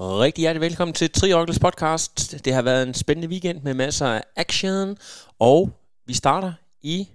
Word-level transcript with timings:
Rigtig 0.00 0.42
hjertelig 0.42 0.60
velkommen 0.60 0.94
til 0.94 1.10
Triokkels 1.10 1.58
podcast. 1.58 2.44
Det 2.44 2.54
har 2.54 2.62
været 2.62 2.82
en 2.82 2.94
spændende 2.94 3.28
weekend 3.28 3.62
med 3.62 3.74
masser 3.74 4.06
af 4.06 4.22
action, 4.36 4.96
og 5.38 5.70
vi 6.06 6.14
starter 6.14 6.52
i 6.82 7.08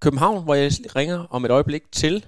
København, 0.00 0.44
hvor 0.44 0.54
jeg 0.54 0.72
ringer 0.96 1.26
om 1.30 1.44
et 1.44 1.50
øjeblik 1.50 1.82
til 1.92 2.26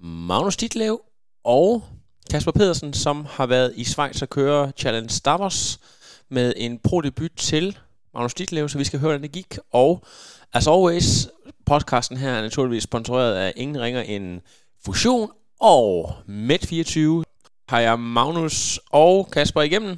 Magnus 0.00 0.56
Ditlev 0.56 1.00
og 1.44 1.84
Kasper 2.30 2.52
Pedersen, 2.52 2.92
som 2.92 3.26
har 3.30 3.46
været 3.46 3.72
i 3.76 3.84
Schweiz 3.84 4.22
og 4.22 4.30
kører 4.30 4.70
Challenge 4.76 5.08
Stavros 5.08 5.80
med 6.28 6.54
en 6.56 6.78
pro-debut 6.78 7.32
til 7.36 7.78
Magnus 8.14 8.34
Ditlev, 8.34 8.68
så 8.68 8.78
vi 8.78 8.84
skal 8.84 8.98
høre, 8.98 9.08
hvordan 9.08 9.22
det 9.22 9.32
gik. 9.32 9.58
Og 9.72 10.04
as 10.52 10.66
always, 10.66 11.28
podcasten 11.66 12.16
her 12.16 12.30
er 12.30 12.42
naturligvis 12.42 12.82
sponsoreret 12.82 13.34
af 13.34 13.52
ingen 13.56 13.80
ringer 13.80 14.02
end 14.02 14.40
Fusion 14.84 15.30
og 15.60 16.12
Med24, 16.28 17.33
har 17.72 17.80
jeg 17.86 17.94
Magnus 18.18 18.58
og 19.04 19.16
Kasper 19.34 19.62
igennem. 19.68 19.94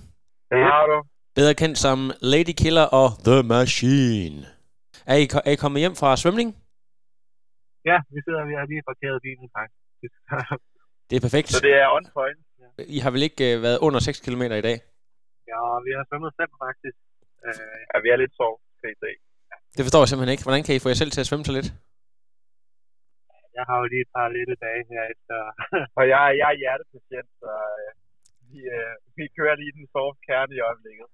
Det 0.53 0.61
har 0.71 0.83
du. 0.91 0.97
Bedre 1.39 1.55
kendt 1.55 1.79
som 1.79 1.99
Lady 2.33 2.55
Killer 2.63 2.87
og 3.01 3.09
The 3.29 3.39
Machine. 3.43 4.39
Er 5.13 5.17
I, 5.23 5.25
er 5.49 5.51
I 5.57 5.59
kommet 5.65 5.81
hjem 5.85 5.97
fra 6.01 6.17
svømning? 6.23 6.49
Ja, 7.91 7.99
vi 8.15 8.21
sidder 8.25 8.43
vi 8.51 8.55
har 8.59 8.67
lige 8.73 8.83
parkeret 8.91 9.19
bilen 9.27 9.49
faktisk. 9.59 10.15
Det 11.09 11.17
er 11.17 11.23
perfekt. 11.29 11.49
Så 11.49 11.61
det 11.69 11.75
er 11.83 11.87
on 11.97 12.05
point. 12.17 12.41
Ja, 12.63 12.69
I 12.97 12.99
har 13.05 13.11
vel 13.15 13.23
ikke 13.29 13.45
uh, 13.57 13.63
været 13.67 13.79
under 13.87 14.01
6 14.01 14.21
km 14.27 14.43
i 14.43 14.65
dag? 14.69 14.77
ja 15.53 15.61
vi 15.87 15.91
har 15.97 16.05
svømmet 16.09 16.33
fem 16.41 16.51
faktisk. 16.65 16.97
Uh, 17.47 17.77
ja, 17.91 17.97
vi 18.05 18.09
er 18.15 18.19
lidt 18.23 18.35
sov, 18.41 18.53
kan 18.81 18.89
I 18.95 18.97
se. 19.05 19.11
Det 19.77 19.83
forstår 19.87 20.01
jeg 20.03 20.09
simpelthen 20.09 20.35
ikke. 20.35 20.45
Hvordan 20.47 20.65
kan 20.67 20.75
I 20.75 20.83
få 20.85 20.89
jer 20.93 20.99
selv 21.03 21.13
til 21.13 21.23
at 21.23 21.29
svømme 21.29 21.45
så 21.49 21.53
lidt? 21.59 21.69
Jeg 23.57 23.65
har 23.69 23.77
jo 23.83 23.87
lige 23.93 24.05
et 24.07 24.13
par 24.17 24.29
lille 24.39 24.55
dage 24.67 24.83
her 24.93 25.03
efter. 25.15 25.37
og 25.99 26.05
jeg, 26.13 26.21
er- 26.29 26.37
jeg 26.41 26.49
er 26.53 26.59
hjertepatient, 26.63 27.31
så 27.43 27.51
uh, 27.81 27.91
vi, 28.51 28.61
uh, 28.77 28.93
vi 29.19 29.25
kører 29.37 29.57
lige 29.63 29.73
den 29.79 29.87
soft 29.95 30.19
kerne 30.29 30.53
i 30.59 30.61
øjeblikket. 30.69 31.07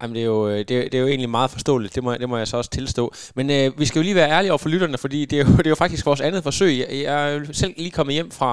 Jamen, 0.00 0.14
det 0.16 0.22
er, 0.22 0.30
jo, 0.34 0.40
øh, 0.48 0.58
det, 0.68 0.70
er, 0.78 0.82
det 0.90 0.94
er 0.94 1.04
jo 1.04 1.06
egentlig 1.14 1.30
meget 1.38 1.50
forståeligt, 1.56 1.94
det 1.94 2.02
må, 2.04 2.10
det 2.22 2.28
må 2.28 2.36
jeg 2.42 2.48
så 2.48 2.56
også 2.56 2.70
tilstå. 2.70 3.04
Men 3.38 3.46
øh, 3.56 3.66
vi 3.80 3.84
skal 3.86 3.98
jo 4.00 4.02
lige 4.08 4.14
være 4.20 4.30
ærlige 4.36 4.52
over 4.52 4.58
for 4.64 4.68
lytterne, 4.74 4.98
fordi 4.98 5.20
det 5.30 5.36
er, 5.40 5.44
jo, 5.44 5.50
det 5.62 5.66
er 5.66 5.74
jo 5.76 5.82
faktisk 5.84 6.06
vores 6.06 6.20
andet 6.28 6.42
forsøg. 6.42 6.72
Jeg, 6.80 6.88
jeg 7.06 7.14
er 7.26 7.32
jo 7.38 7.44
selv 7.62 7.74
lige 7.76 7.90
kommet 7.98 8.14
hjem 8.14 8.30
fra, 8.38 8.52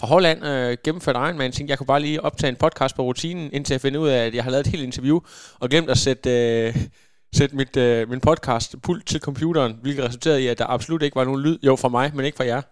fra 0.00 0.06
Holland, 0.06 0.40
øh, 0.50 0.76
gennemført 0.84 1.16
Ironman, 1.16 1.52
tænkte, 1.52 1.70
jeg 1.70 1.78
kunne 1.78 1.92
bare 1.94 2.00
lige 2.00 2.20
optage 2.28 2.48
en 2.48 2.56
podcast 2.64 2.96
på 2.96 3.02
rutinen, 3.02 3.46
indtil 3.52 3.74
jeg 3.74 3.80
finder 3.80 4.00
ud 4.00 4.08
af, 4.08 4.26
at 4.26 4.34
jeg 4.34 4.44
har 4.44 4.50
lavet 4.50 4.66
et 4.66 4.72
helt 4.72 4.84
interview, 4.90 5.18
og 5.60 5.68
glemt 5.68 5.90
at 5.90 5.98
sætte, 5.98 6.30
øh, 6.30 6.74
sætte 7.34 7.56
mit, 7.56 7.76
øh, 7.76 8.08
min 8.08 8.20
podcast 8.20 8.82
pult 8.82 9.06
til 9.06 9.20
computeren, 9.20 9.78
hvilket 9.82 10.04
resulterede 10.04 10.42
i, 10.42 10.46
at 10.46 10.58
der 10.58 10.66
absolut 10.66 11.02
ikke 11.02 11.16
var 11.16 11.24
nogen 11.24 11.42
lyd. 11.42 11.58
Jo, 11.62 11.76
fra 11.76 11.88
mig, 11.88 12.12
men 12.14 12.24
ikke 12.24 12.36
fra 12.36 12.44
jer. 12.44 12.62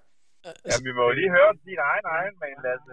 Ja, 0.46 0.76
vi 0.82 0.92
må 0.96 1.02
jo 1.02 1.12
lige 1.12 1.30
høre 1.30 1.52
din 1.64 1.78
egen 1.90 2.04
egen 2.16 2.34
man, 2.40 2.56
Lasse. 2.64 2.92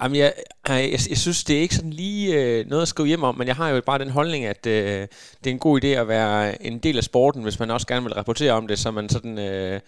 Jamen, 0.00 0.16
jeg, 0.16 0.32
jeg, 0.68 0.90
jeg, 0.92 1.00
jeg 1.10 1.18
synes, 1.18 1.44
det 1.44 1.56
er 1.56 1.60
ikke 1.60 1.74
sådan 1.74 1.90
lige 1.90 2.24
øh, 2.40 2.66
noget 2.66 2.82
at 2.82 2.88
skrive 2.88 3.06
hjem 3.08 3.22
om, 3.22 3.34
men 3.38 3.46
jeg 3.46 3.56
har 3.56 3.68
jo 3.68 3.80
bare 3.86 3.98
den 3.98 4.10
holdning, 4.10 4.44
at 4.44 4.66
øh, 4.66 5.00
det 5.38 5.46
er 5.46 5.50
en 5.50 5.58
god 5.58 5.84
idé 5.84 5.86
at 5.86 6.08
være 6.08 6.62
en 6.62 6.78
del 6.78 6.96
af 6.96 7.04
sporten, 7.04 7.42
hvis 7.42 7.58
man 7.58 7.70
også 7.70 7.86
gerne 7.86 8.02
vil 8.02 8.14
rapportere 8.14 8.52
om 8.52 8.66
det, 8.66 8.78
så 8.78 8.90
man 8.90 9.08
sådan 9.08 9.38
øh, 9.38 9.80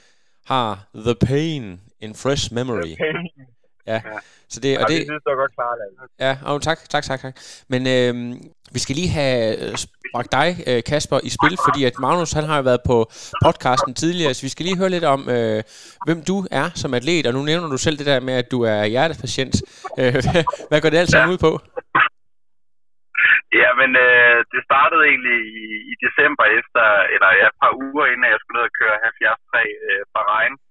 har 0.47 0.88
the 0.94 1.15
pain 1.15 1.81
in 2.00 2.15
fresh 2.15 2.54
memory. 2.54 2.94
Ja, 3.93 3.99
Ja. 4.12 4.19
så 4.53 4.59
det, 4.65 4.71
Ja, 4.72 4.78
og 4.82 4.84
det, 4.91 4.97
det, 5.00 5.06
det 5.25 5.28
var 5.32 5.38
godt 5.44 5.54
klart, 5.59 5.76
Lasse. 5.81 6.15
ja, 6.26 6.32
oh, 6.50 6.56
tak, 6.66 6.78
tak, 6.94 7.04
tak, 7.10 7.21
tak. 7.25 7.34
Men 7.72 7.81
øh, 7.94 8.12
vi 8.75 8.78
skal 8.84 8.94
lige 9.00 9.12
have 9.19 9.38
øh, 9.65 9.75
bragt 10.15 10.32
dig, 10.38 10.49
øh, 10.71 10.81
Kasper, 10.91 11.19
i 11.28 11.31
spil, 11.37 11.54
fordi 11.66 11.81
at 11.88 11.94
Magnus, 12.04 12.32
han 12.38 12.44
har 12.50 12.56
jo 12.60 12.65
været 12.71 12.82
på 12.91 12.97
podcasten 13.44 13.93
tidligere, 14.03 14.34
så 14.34 14.43
vi 14.47 14.53
skal 14.54 14.65
lige 14.66 14.81
høre 14.82 14.94
lidt 14.97 15.06
om, 15.15 15.21
øh, 15.37 15.60
hvem 16.06 16.21
du 16.31 16.37
er 16.60 16.66
som 16.82 16.94
atlet, 16.98 17.27
og 17.28 17.32
nu 17.37 17.41
nævner 17.50 17.69
du 17.75 17.78
selv 17.87 17.97
det 18.00 18.06
der 18.12 18.21
med, 18.28 18.34
at 18.43 18.48
du 18.54 18.59
er 18.75 18.81
hjertepatient. 18.93 19.54
Øh, 20.00 20.15
hvad, 20.69 20.81
går 20.81 20.91
det 20.91 21.03
alt 21.03 21.12
sammen 21.15 21.32
ud 21.34 21.41
på? 21.47 21.53
Ja, 23.62 23.71
men 23.81 23.91
øh, 24.06 24.37
det 24.53 24.60
startede 24.69 25.03
egentlig 25.10 25.38
i, 25.59 25.66
i 25.93 25.94
december 26.04 26.44
efter, 26.59 26.84
eller 27.15 27.31
ja, 27.41 27.47
et 27.53 27.59
par 27.62 27.72
uger 27.87 28.04
inden 28.12 28.32
jeg 28.32 28.41
skulle 28.41 28.59
ned 28.59 28.66
og 28.71 28.77
køre 28.81 28.97
73 28.98 29.91
øh, 29.91 30.03
Bahrain. 30.15 30.53
Øh, 30.54 30.68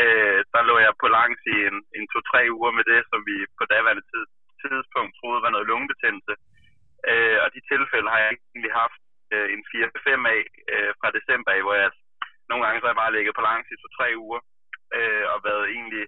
Øh, 0.00 0.40
der 0.54 0.62
lå 0.68 0.74
jeg 0.86 0.94
på 1.02 1.08
langs 1.18 1.40
i 1.54 1.56
en, 1.68 1.78
en 1.98 2.06
to-tre 2.12 2.42
uger 2.56 2.72
med 2.78 2.84
det, 2.90 3.00
som 3.10 3.20
vi 3.28 3.36
på 3.58 3.64
daværende 3.72 4.04
tid, 4.12 4.24
tidspunkt 4.62 5.12
troede 5.18 5.44
var 5.44 5.50
noget 5.54 5.70
lungebetændelse. 5.70 6.34
Øh, 7.10 7.38
og 7.44 7.48
de 7.54 7.60
tilfælde 7.72 8.08
har 8.12 8.20
jeg 8.24 8.30
egentlig 8.32 8.72
haft 8.82 9.00
øh, 9.34 9.46
en 9.54 9.62
4-5 9.70 10.34
af 10.34 10.42
øh, 10.72 10.90
fra 11.00 11.08
december 11.18 11.50
af, 11.56 11.60
hvor 11.64 11.76
jeg 11.82 11.90
nogle 12.48 12.62
gange 12.64 12.78
så 12.78 12.84
har 12.86 12.92
jeg 12.92 13.02
bare 13.02 13.14
ligget 13.16 13.34
på 13.36 13.42
langs 13.48 13.68
i 13.70 13.80
to-tre 13.82 14.08
uger 14.24 14.40
øh, 14.98 15.24
og 15.32 15.38
været 15.48 15.64
egentlig 15.74 16.04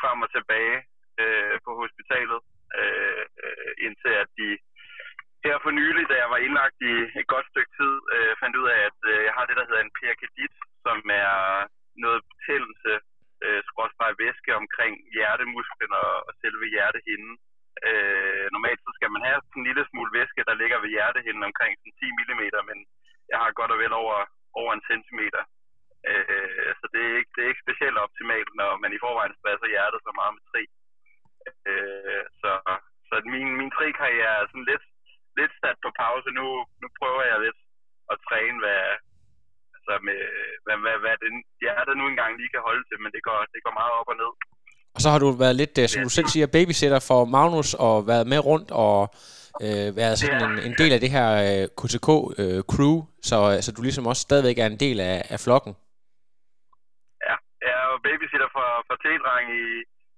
frem 0.00 0.18
og 0.24 0.30
tilbage 0.36 0.76
øh, 1.22 1.54
på 1.64 1.70
hospitalet, 1.80 2.40
øh, 2.80 3.24
øh, 3.44 3.70
indtil 3.86 4.12
at 4.22 4.28
de 4.40 4.50
her 5.44 5.56
for 5.64 5.72
nylig, 5.80 6.04
da 6.08 6.14
jeg 6.22 6.30
var 6.34 6.40
indlagt 6.46 6.78
i 6.90 6.94
et 7.20 7.28
godt 7.34 7.46
stykke 7.52 7.72
tid, 7.80 7.94
øh, 8.14 8.32
fandt 8.42 8.56
ud 8.60 8.66
af, 8.74 8.80
at 8.90 8.98
øh, 9.12 9.18
jeg 9.26 9.34
har 9.36 9.44
det, 9.46 9.56
der 9.58 9.68
hedder 9.68 9.84
en 9.84 9.96
perikardit, 9.98 10.54
som 10.84 10.96
er 11.22 11.32
noget 12.04 12.20
betændelse, 12.30 12.92
øh, 13.44 13.60
skråstreg 13.68 14.12
væske 14.24 14.50
omkring 14.62 14.94
hjertemusklen 15.14 15.92
og, 16.02 16.12
og 16.28 16.32
selve 16.42 16.64
hjertehinden. 16.74 17.34
Øh, 17.88 18.44
normalt 18.54 18.80
så 18.84 18.90
skal 18.98 19.10
man 19.14 19.22
have 19.28 19.40
sådan 19.40 19.60
en 19.60 19.68
lille 19.68 19.84
smule 19.90 20.10
væske, 20.18 20.48
der 20.48 20.60
ligger 20.62 20.78
ved 20.82 20.90
hjertehinden 20.96 21.44
omkring 21.50 21.72
sådan 21.76 21.98
10 22.00 22.08
mm, 22.16 22.44
men 22.70 22.78
jeg 23.30 23.38
har 23.42 23.58
godt 23.58 23.74
og 23.74 23.78
vel 23.82 23.92
over, 24.02 24.18
over 24.60 24.70
en 24.74 24.86
centimeter. 24.90 25.42
Øh, 26.10 26.70
så 26.78 26.84
det 26.92 27.00
er, 27.08 27.12
ikke, 27.20 27.32
det 27.34 27.40
er 27.42 27.50
ikke 27.52 27.64
specielt 27.66 27.98
optimalt, 28.06 28.50
når 28.60 28.70
man 28.82 28.92
i 28.92 29.02
forvejen 29.04 29.34
stresser 29.38 29.68
hjertet 29.74 30.00
så 30.02 30.12
meget 30.18 30.32
med 30.36 30.44
tri. 30.50 30.62
Øh, 31.70 32.24
så 32.40 32.50
så 33.10 33.14
min, 33.34 33.48
min 33.60 33.70
tri-karriere 33.76 34.34
er 34.40 34.46
sådan 34.50 34.68
lidt, 34.72 34.84
lidt 35.40 35.52
sat 35.60 35.78
på 35.84 35.90
pause. 36.02 36.28
Nu, 36.38 36.46
nu 36.80 36.86
prøver 37.00 37.22
jeg 37.30 37.38
lidt 37.46 37.60
at 38.12 38.18
træne, 38.28 38.58
hvad, 38.62 38.84
altså 39.80 39.94
med, 40.06 40.20
hvad, 40.64 40.76
hvad, 40.84 40.96
hvad 41.04 41.14
det 41.22 41.30
hjertet 41.62 41.94
nu 42.00 42.04
engang 42.12 42.32
lige 42.40 42.52
kan 42.54 42.62
holde 42.68 42.84
til, 42.88 42.98
men 43.02 43.10
det 43.14 43.22
går, 43.28 43.38
det 43.54 43.60
går 43.64 43.74
meget 43.80 43.92
op 44.00 44.08
og 44.12 44.16
ned. 44.22 44.32
Og 44.94 45.00
så 45.04 45.08
har 45.12 45.20
du 45.24 45.28
været 45.44 45.56
lidt, 45.62 45.74
øh, 45.82 45.86
som 45.88 46.02
du 46.06 46.10
selv 46.18 46.28
siger, 46.34 46.54
babysitter 46.56 47.00
for 47.10 47.20
Magnus 47.36 47.70
og 47.86 47.94
været 48.12 48.26
med 48.32 48.40
rundt 48.50 48.70
og 48.86 48.98
øh, 49.64 49.88
været 50.00 50.16
sådan 50.18 50.42
en, 50.48 50.54
en 50.68 50.74
del 50.80 50.92
af 50.96 51.00
det 51.04 51.10
her 51.16 51.28
øh, 51.48 51.64
KTK-crew, 51.78 52.96
så, 53.30 53.38
øh, 53.50 53.56
så 53.64 53.68
du 53.76 53.80
ligesom 53.82 54.10
også 54.10 54.22
stadigvæk 54.28 54.58
er 54.58 54.68
en 54.74 54.80
del 54.84 54.98
af, 55.10 55.18
af 55.34 55.38
flokken. 55.44 55.72
Ja, 57.28 57.36
jeg 57.66 57.74
er 57.80 57.86
jo 57.92 57.96
babysitter 58.08 58.48
for, 58.56 58.68
for 58.88 58.96
T-dreng 59.02 59.46
i, 59.62 59.64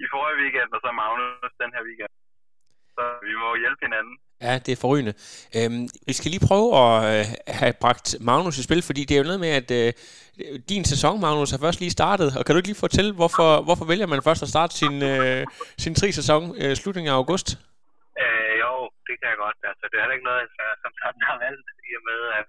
i 0.03 0.07
forrige 0.15 0.39
weekend, 0.43 0.69
og 0.75 0.81
så 0.85 0.89
Magnus 1.01 1.53
den 1.63 1.71
her 1.75 1.83
weekend. 1.89 2.13
Så 2.97 3.03
vi 3.29 3.35
må 3.43 3.49
hjælpe 3.63 3.83
hinanden. 3.87 4.15
Ja, 4.47 4.55
det 4.65 4.73
er 4.73 4.81
forrygende. 4.85 5.15
Øhm, 5.57 5.85
vi 6.09 6.13
skal 6.19 6.31
lige 6.31 6.47
prøve 6.51 6.69
at 6.85 6.95
øh, 7.13 7.25
have 7.61 7.75
bragt 7.85 8.07
Magnus 8.29 8.59
i 8.59 8.67
spil, 8.69 8.83
fordi 8.89 9.03
det 9.05 9.15
er 9.15 9.23
jo 9.23 9.31
noget 9.31 9.45
med, 9.47 9.53
at 9.61 9.69
øh, 9.81 9.91
din 10.73 10.85
sæson, 10.93 11.15
Magnus, 11.25 11.53
har 11.53 11.61
først 11.67 11.81
lige 11.83 11.97
startet. 11.99 12.29
Og 12.37 12.43
kan 12.43 12.53
du 12.53 12.59
ikke 12.59 12.73
lige 12.73 12.85
fortælle, 12.87 13.13
hvorfor, 13.21 13.49
hvorfor 13.67 13.87
vælger 13.93 14.09
man 14.13 14.27
først 14.29 14.43
at 14.47 14.53
starte 14.55 14.73
sin, 14.83 14.95
øh, 15.13 15.43
sin 15.85 15.95
tri-sæson 15.99 16.43
øh, 16.63 16.73
slutningen 16.81 17.11
af 17.13 17.17
august? 17.23 17.49
Øh, 18.23 18.53
jo, 18.65 18.73
det 19.07 19.15
kan 19.19 19.29
jeg 19.33 19.39
godt. 19.45 19.59
Altså, 19.71 19.85
det 19.89 19.97
er 19.97 20.03
heller 20.03 20.19
ikke 20.19 20.29
noget, 20.31 20.41
jeg 20.43 20.49
som 20.85 20.93
sådan 21.03 21.25
har 21.31 21.37
valgt, 21.47 21.67
i 21.89 21.91
og 21.99 22.05
med, 22.11 22.21
at 22.41 22.49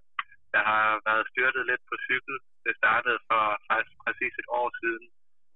jeg 0.56 0.64
har 0.72 0.86
været 1.08 1.24
styrtet 1.32 1.64
lidt 1.72 1.84
på 1.90 1.96
cykel. 2.08 2.36
Det 2.66 2.74
startede 2.82 3.20
for 3.30 3.44
faktisk 3.72 3.98
præcis 4.06 4.34
et 4.42 4.50
år 4.60 4.68
siden, 4.82 5.06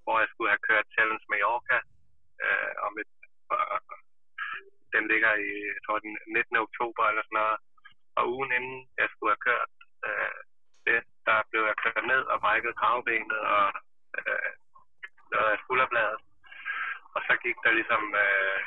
hvor 0.03 0.15
jeg 0.21 0.29
skulle 0.31 0.51
have 0.53 0.65
kørt 0.69 0.93
Challenge 0.95 1.25
Mallorca 1.31 1.77
øh, 2.45 2.71
om 2.87 2.93
et, 3.01 3.11
den 4.97 5.05
ligger 5.13 5.33
i, 5.47 5.51
jeg 5.75 5.81
tror, 5.85 5.99
den 5.99 6.13
19. 6.27 6.65
oktober 6.67 7.03
eller 7.05 7.23
sådan 7.25 7.39
noget. 7.41 7.57
Og 8.17 8.23
ugen 8.33 8.51
inden 8.57 8.79
jeg 9.01 9.07
skulle 9.09 9.31
have 9.33 9.45
kørt 9.49 9.71
øh, 10.07 10.39
det, 10.87 10.99
der 11.27 11.37
blev 11.49 11.63
jeg 11.69 11.77
kørt 11.83 12.05
ned 12.13 12.23
og 12.31 12.37
brækket 12.43 12.79
kravbenet 12.81 13.41
og 13.57 13.67
øh, 14.17 14.51
noget 15.33 15.49
af 15.53 15.61
skulderbladet. 15.63 16.21
Og 17.15 17.19
så 17.27 17.33
gik 17.43 17.57
der 17.65 17.71
ligesom 17.79 18.03
øh, 18.25 18.59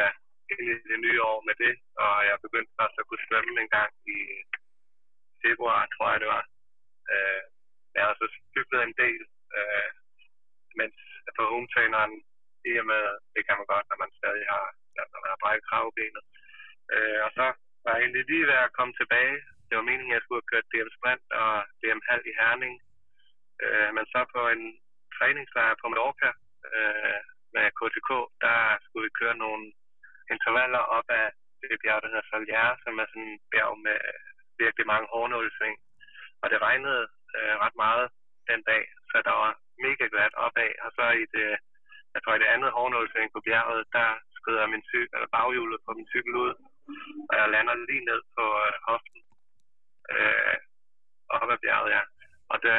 ja, 0.00 0.08
ind 0.50 0.60
i 0.66 0.72
det 0.92 1.00
nye 1.06 1.20
år 1.30 1.38
med 1.48 1.54
det, 1.64 1.74
og 2.04 2.14
jeg 2.28 2.44
begyndte 2.44 2.76
først 2.80 2.96
at 2.98 3.06
kunne 3.06 3.26
svømme 3.28 3.60
en 3.60 3.72
gang 3.76 3.92
i 4.16 4.18
februar, 5.44 5.80
tror 5.94 6.10
jeg 6.12 6.20
det 6.22 6.30
var. 6.36 6.44
Øh, 7.12 7.42
jeg 7.96 8.02
har 8.06 8.14
så 8.20 8.26
cyklet 8.54 8.82
en 8.82 8.94
del, 9.02 9.22
øh, 9.58 9.90
mens 10.80 10.96
på 11.36 11.42
hometraineren, 11.52 12.14
i 12.70 12.72
og 12.82 12.86
med, 12.92 13.04
det 13.34 13.42
kan 13.46 13.56
man 13.58 13.68
godt, 13.72 13.86
når 13.90 13.98
man 14.02 14.12
stadig 14.20 14.46
har, 14.54 14.66
når 15.40 15.50
man 15.50 15.66
kravbenet. 15.68 16.24
Øh, 16.94 17.18
og 17.26 17.30
så 17.38 17.46
var 17.84 17.94
egentlig 17.96 18.24
lige 18.30 18.46
ved 18.50 18.58
at 18.66 18.74
komme 18.78 18.94
tilbage. 19.00 19.36
Det 19.66 19.74
var 19.76 19.88
meningen, 19.90 20.12
at 20.12 20.16
jeg 20.16 20.22
skulle 20.22 20.42
have 20.42 20.50
kørt 20.52 20.70
DM 20.72 20.90
Sprint 20.96 21.26
og 21.42 21.52
DM 21.80 22.00
Halv 22.08 22.24
i 22.30 22.38
Herning. 22.40 22.74
Øh, 23.64 23.90
men 23.96 24.04
så 24.12 24.20
på 24.34 24.40
en 24.54 24.62
træningslejr 25.16 25.74
på 25.80 25.86
Mallorca 25.88 26.30
øh, 26.76 27.20
med 27.54 27.66
KTK, 27.78 28.10
der 28.44 28.58
skulle 28.84 29.04
vi 29.06 29.18
køre 29.20 29.36
nogle 29.44 29.64
intervaller 30.34 30.82
op 30.96 31.08
af 31.20 31.26
det 31.70 31.80
bjerg, 31.82 32.02
der 32.02 32.12
hedder 32.12 32.28
Solier, 32.30 32.68
som 32.84 32.92
er 33.02 33.06
sådan 33.08 33.28
en 33.28 33.40
bjerg 33.52 33.74
med 33.86 33.98
virkelig 34.62 34.86
mange 34.92 35.06
hårdnålsving. 35.12 35.76
Og 36.42 36.46
det 36.50 36.58
regnede 36.66 37.02
øh, 37.36 37.54
ret 37.64 37.76
meget 37.84 38.06
den 38.50 38.60
dag, 38.70 38.82
så 39.10 39.16
der 39.28 39.34
var 39.42 39.52
mega 39.86 40.04
glat 40.12 40.34
opad. 40.44 40.72
Og 40.84 40.90
så 40.96 41.04
i 41.22 41.24
det, 41.34 41.48
jeg 42.14 42.20
tror, 42.20 42.34
i 42.34 42.42
det 42.42 42.52
andet 42.54 42.70
hårdnålsving 42.76 43.28
på 43.32 43.40
bjerget, 43.46 43.82
der 43.96 44.08
skrider 44.40 44.72
min 44.74 44.84
cykel, 44.90 45.14
eller 45.16 45.34
baghjulet 45.36 45.80
på 45.86 45.90
min 45.98 46.10
cykel 46.12 46.34
ud, 46.44 46.52
og 47.28 47.34
jeg 47.38 47.52
lander 47.54 47.74
lige 47.88 48.04
ned 48.10 48.20
på 48.36 48.44
øh, 48.64 48.74
hoften 48.88 49.20
øh, 50.14 50.56
op 51.36 51.50
ad 51.54 51.58
bjerget, 51.64 51.90
ja. 51.96 52.02
Og 52.52 52.56
det, 52.64 52.72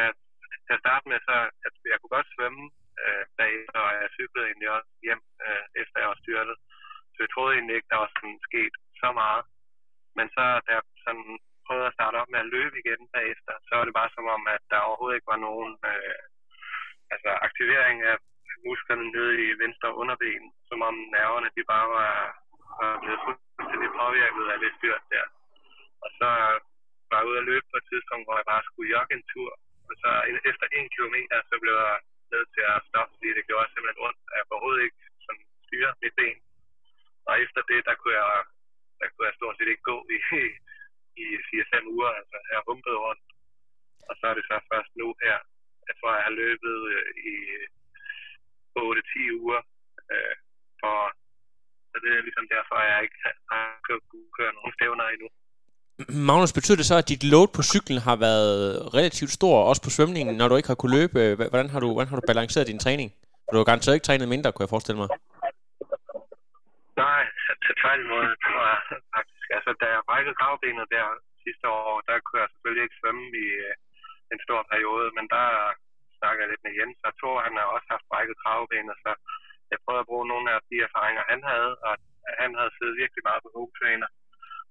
til 0.66 0.78
at 0.78 0.84
starte 0.86 1.06
med, 1.12 1.20
så 1.28 1.36
at 1.68 1.74
jeg 1.92 1.98
kunne 2.00 2.16
godt 2.18 2.34
svømme 2.36 2.64
øh, 3.04 3.24
bagefter, 3.40 3.80
og 3.88 3.92
jeg 4.02 4.16
cyklede 4.18 4.48
egentlig 4.48 4.70
også 4.78 4.92
hjem, 5.06 5.22
øh, 5.46 5.64
efter 5.82 5.98
jeg 6.00 6.10
var 6.12 6.20
styrtet. 6.24 6.58
Så 7.14 7.18
jeg 7.24 7.32
troede 7.32 7.54
egentlig 7.56 7.76
ikke, 7.76 7.92
der 7.92 8.00
var 8.04 8.12
sådan 8.12 8.40
sket 8.50 8.74
så 9.02 9.10
meget. 9.22 9.44
Men 10.18 10.28
så, 10.36 10.44
da 10.66 10.70
jeg 10.78 10.84
sådan 11.06 11.30
prøvede 11.68 11.90
at 11.90 11.98
starte 11.98 12.16
op 12.22 12.30
med 12.32 12.40
at 12.44 12.52
løbe 12.56 12.76
igen 12.84 13.02
bagefter, 13.16 13.54
så 13.68 13.72
var 13.78 13.86
det 13.86 14.00
bare 14.00 14.16
som 14.16 14.28
om, 14.36 14.44
at 14.56 14.64
der 14.72 14.88
overhovedet 14.88 15.18
ikke 15.18 15.34
var 15.34 15.42
nogen 15.48 15.72
øh, 15.92 16.22
altså 17.14 17.30
aktivering 17.48 17.98
af 18.12 18.18
musklerne 18.68 19.08
nede 19.16 19.34
i 19.46 19.48
venstre 19.64 19.90
underben, 20.02 20.44
som 20.70 20.80
om 20.90 20.96
nerverne 21.16 21.50
de 21.56 21.64
bare 21.74 21.88
var, 21.98 22.16
var 22.80 22.94
blevet 23.02 23.24
fuldstændig 23.26 23.90
påvirket 24.02 24.46
af 24.54 24.58
det 24.64 24.72
styrt 24.78 25.04
der. 25.14 25.26
Og 26.04 26.10
så 26.20 26.30
var 27.10 27.18
jeg 27.20 27.28
ude 27.30 27.42
at 27.42 27.50
løbe 27.52 27.68
på 27.70 27.78
et 27.82 27.90
tidspunkt, 27.92 28.26
hvor 28.26 28.38
jeg 28.40 28.48
bare 28.52 28.68
skulle 28.68 28.94
jogge 28.96 29.14
en 29.16 29.26
tur. 29.34 29.52
Og 29.90 29.96
så 30.02 30.10
efter 30.52 30.68
en 30.78 30.88
kilometer, 30.96 31.38
så 31.50 31.56
blev 31.64 31.76
jeg 31.86 31.98
nødt 32.34 32.50
til 32.56 32.64
at 32.74 32.86
stoppe, 32.90 33.12
fordi 33.16 33.30
det 33.38 33.48
gjorde 33.50 33.68
simpelthen 33.70 34.04
ondt. 34.08 34.20
Jeg 34.36 34.42
kunne 34.44 34.56
overhovedet 34.58 34.84
ikke 34.88 35.02
sådan, 35.26 35.46
styre 35.66 35.92
mit 36.02 36.16
ben. 36.20 36.38
Og 37.28 37.34
efter 37.44 37.62
det, 37.72 37.80
der 37.88 37.96
kunne 38.00 38.18
jeg, 38.22 38.32
der 39.00 39.08
kunne 39.10 39.28
jeg 39.28 39.38
stort 39.38 39.56
set 39.58 39.72
ikke 39.74 39.90
gå 39.92 39.98
i, 40.16 40.18
i 41.24 41.26
4-5 41.50 41.96
uger. 41.96 42.12
Altså, 42.20 42.38
jeg 42.54 42.68
humpede 42.70 42.98
rundt. 43.06 43.26
Og 44.10 44.14
så 44.20 44.24
er 44.30 44.36
det 44.36 44.46
så 44.50 44.56
først 44.72 44.92
nu 45.02 45.08
her. 45.26 45.38
Jeg 45.88 45.96
tror, 45.98 46.10
jeg 46.18 46.24
har 46.28 46.40
løbet 46.44 46.76
øh, 46.94 47.06
i 47.32 47.36
8-10 48.78 49.42
uger. 49.42 49.62
Øh, 50.12 50.34
for, 50.82 50.96
så 51.92 51.96
det 52.04 52.10
er 52.18 52.22
ligesom 52.28 52.46
derfor, 52.56 52.76
at 52.84 52.88
jeg 52.94 53.00
ikke 53.06 53.20
har 53.52 53.66
kunnet 53.88 54.04
køre 54.38 54.54
nogen 54.58 54.74
stævner 54.78 55.06
endnu. 55.14 55.30
Magnus, 56.30 56.58
betyder 56.58 56.80
det 56.80 56.90
så, 56.92 56.96
at 57.02 57.10
dit 57.14 57.24
load 57.32 57.50
på 57.58 57.62
cyklen 57.72 58.00
har 58.08 58.18
været 58.28 58.50
relativt 58.98 59.32
stor, 59.40 59.56
også 59.70 59.82
på 59.86 59.92
svømningen, 59.96 60.34
når 60.40 60.48
du 60.48 60.56
ikke 60.56 60.72
har 60.72 60.80
kunne 60.82 60.98
løbe? 61.00 61.20
Hvordan 61.52 61.70
har 61.74 61.80
du, 61.84 61.90
hvordan 61.94 62.12
har 62.12 62.20
du 62.20 62.26
balanceret 62.32 62.72
din 62.72 62.84
træning? 62.86 63.10
Du 63.52 63.56
har 63.58 63.70
garanteret 63.70 63.96
ikke 63.96 64.08
trænet 64.10 64.34
mindre, 64.34 64.52
kunne 64.52 64.66
jeg 64.66 64.76
forestille 64.76 65.00
mig. 65.02 65.10
Nej, 67.04 67.22
til 67.66 67.74
tværtimod, 67.82 68.26
faktisk. 69.16 69.48
Altså, 69.58 69.72
da 69.82 69.88
jeg 69.96 70.02
brækkede 70.10 70.40
kravbenet 70.42 70.88
der 70.96 71.08
sidste 71.46 71.66
år, 71.80 71.92
der 72.10 72.16
kunne 72.26 72.42
jeg 72.44 72.50
selvfølgelig 72.52 72.84
ikke 72.86 73.00
svømme 73.02 73.26
i 73.46 73.48
øh, 73.68 73.74
en 74.34 74.40
stor 74.46 74.62
periode, 74.72 75.08
men 75.18 75.26
der 75.36 75.48
snakker 76.32 76.52
lidt 76.52 76.66
med 76.66 76.76
Jens, 76.80 77.00
og 77.08 77.14
Thor, 77.20 77.38
han 77.48 77.56
har 77.60 77.68
også 77.76 77.88
haft 77.94 78.10
brækket 78.12 78.38
og 78.94 78.98
så 79.04 79.12
jeg 79.72 79.80
prøvede 79.84 80.04
at 80.04 80.10
bruge 80.12 80.28
nogle 80.34 80.48
af 80.56 80.60
de 80.72 80.78
erfaringer, 80.88 81.24
han 81.34 81.42
havde, 81.52 81.72
og 81.88 81.94
han 82.44 82.52
havde 82.60 82.76
siddet 82.78 83.00
virkelig 83.02 83.24
meget 83.30 83.44
på 83.44 83.50
hovedtræner. 83.56 84.10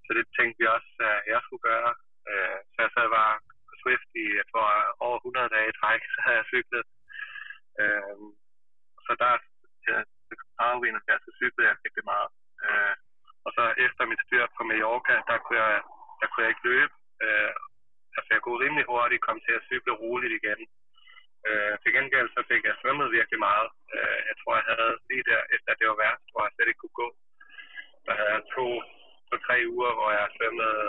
Så 0.04 0.10
det 0.16 0.24
tænkte 0.36 0.58
vi 0.60 0.66
også, 0.76 0.90
at 1.10 1.22
jeg 1.32 1.40
skulle 1.42 1.64
gøre. 1.70 1.92
Øh, 2.30 2.58
så 2.72 2.78
jeg 2.84 2.90
sad 2.96 3.08
bare 3.18 3.34
på 3.68 3.74
Swift 3.82 4.10
i, 4.24 4.26
jeg 4.40 4.46
tror, 4.50 4.66
over 5.06 5.18
100 5.18 5.54
dage 5.54 5.68
i 5.70 5.78
træk, 5.80 6.02
så 6.14 6.18
havde 6.24 6.38
jeg 6.40 6.50
cyklet. 6.52 6.86
Øh, 7.80 8.16
så 9.06 9.12
der 9.22 9.32
kravbenet 10.56 11.02
der, 11.08 11.18
så 11.24 11.30
cyklede 11.40 11.68
jeg 11.68 11.76
rigtig 11.84 12.04
meget. 12.12 12.30
Øh, 12.66 12.94
og 13.44 13.50
så 13.56 13.64
efter 13.86 14.02
mit 14.10 14.24
styr 14.26 14.44
på 14.56 14.62
Mallorca, 14.70 15.14
der 15.30 15.38
kunne 15.44 15.60
jeg, 15.64 15.76
der 16.20 16.26
kunne 16.28 16.42
jeg 16.44 16.52
ikke 16.52 16.68
løbe. 16.70 16.94
Øh, 17.24 17.52
altså 18.16 18.30
jeg 18.34 18.40
kunne 18.42 18.62
rimelig 18.64 18.84
hurtigt 18.92 19.24
komme 19.26 19.40
til 19.46 19.54
at 19.58 19.66
cykle 19.70 19.92
roligt 20.02 20.34
igen. 20.40 20.60
Øh, 21.48 21.74
til 21.82 21.90
gengæld 21.96 22.28
så 22.36 22.40
fik 22.50 22.62
jeg 22.68 22.76
svømmet 22.80 23.16
virkelig 23.18 23.40
meget. 23.48 23.68
Øh, 23.96 24.20
jeg 24.28 24.36
tror, 24.40 24.52
jeg 24.60 24.66
havde 24.72 24.92
lige 25.10 25.24
der, 25.30 25.40
efter 25.56 25.70
det 25.78 25.86
var 25.90 25.98
værst, 26.04 26.26
hvor 26.32 26.42
jeg 26.44 26.52
slet 26.54 26.70
ikke 26.70 26.82
kunne 26.82 27.00
gå. 27.02 27.08
Der 28.06 28.14
havde 28.18 28.32
jeg 28.36 28.44
to, 28.56 28.66
to 29.28 29.34
tre 29.46 29.56
uger, 29.74 29.92
hvor 29.98 30.10
jeg 30.18 30.34
svømmede 30.36 30.80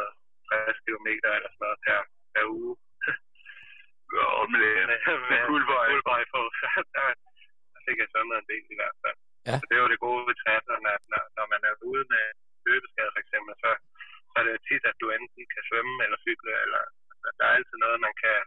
60 0.49 0.79
km 0.85 1.07
eller 1.35 1.51
sådan 1.51 1.63
noget 1.65 1.79
per, 1.85 1.99
per 2.33 2.45
uge. 2.59 2.73
Og 4.39 4.45
med, 4.53 4.69
med 5.31 5.39
fuldbøj. 5.49 5.85
fuldbøj 5.91 6.23
på. 6.33 6.41
der, 6.95 7.05
der 7.73 7.79
fik 7.87 7.97
jeg 8.01 8.09
svømmet 8.11 8.37
en 8.37 8.49
del 8.51 8.65
i 8.75 8.79
hvert 8.81 8.97
fald. 9.03 9.17
Ja. 9.47 9.55
Så 9.59 9.63
det 9.67 9.75
er 9.75 9.83
jo 9.83 9.91
det 9.93 10.05
gode 10.07 10.23
ved 10.27 10.35
triathlon, 10.41 10.85
at 10.95 11.03
når, 11.13 11.23
når 11.37 11.45
man 11.53 11.61
er 11.69 11.73
ude 11.89 12.05
med 12.13 12.25
løbeskade 12.67 13.11
for 13.13 13.21
eksempel, 13.25 13.53
så, 13.63 13.71
så 14.29 14.35
er 14.41 14.45
det 14.47 14.65
tit, 14.69 14.83
at 14.91 14.99
du 15.01 15.07
enten 15.17 15.43
kan 15.53 15.63
svømme 15.69 15.95
eller 16.05 16.19
cykle, 16.25 16.53
eller 16.65 16.83
der 17.37 17.45
er 17.45 17.55
altid 17.57 17.77
noget, 17.85 18.05
man 18.07 18.15
kan 18.23 18.37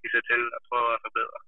give 0.00 0.12
sig 0.14 0.24
til 0.30 0.42
at 0.56 0.62
prøve 0.68 0.88
at 0.96 1.02
forbedre. 1.06 1.38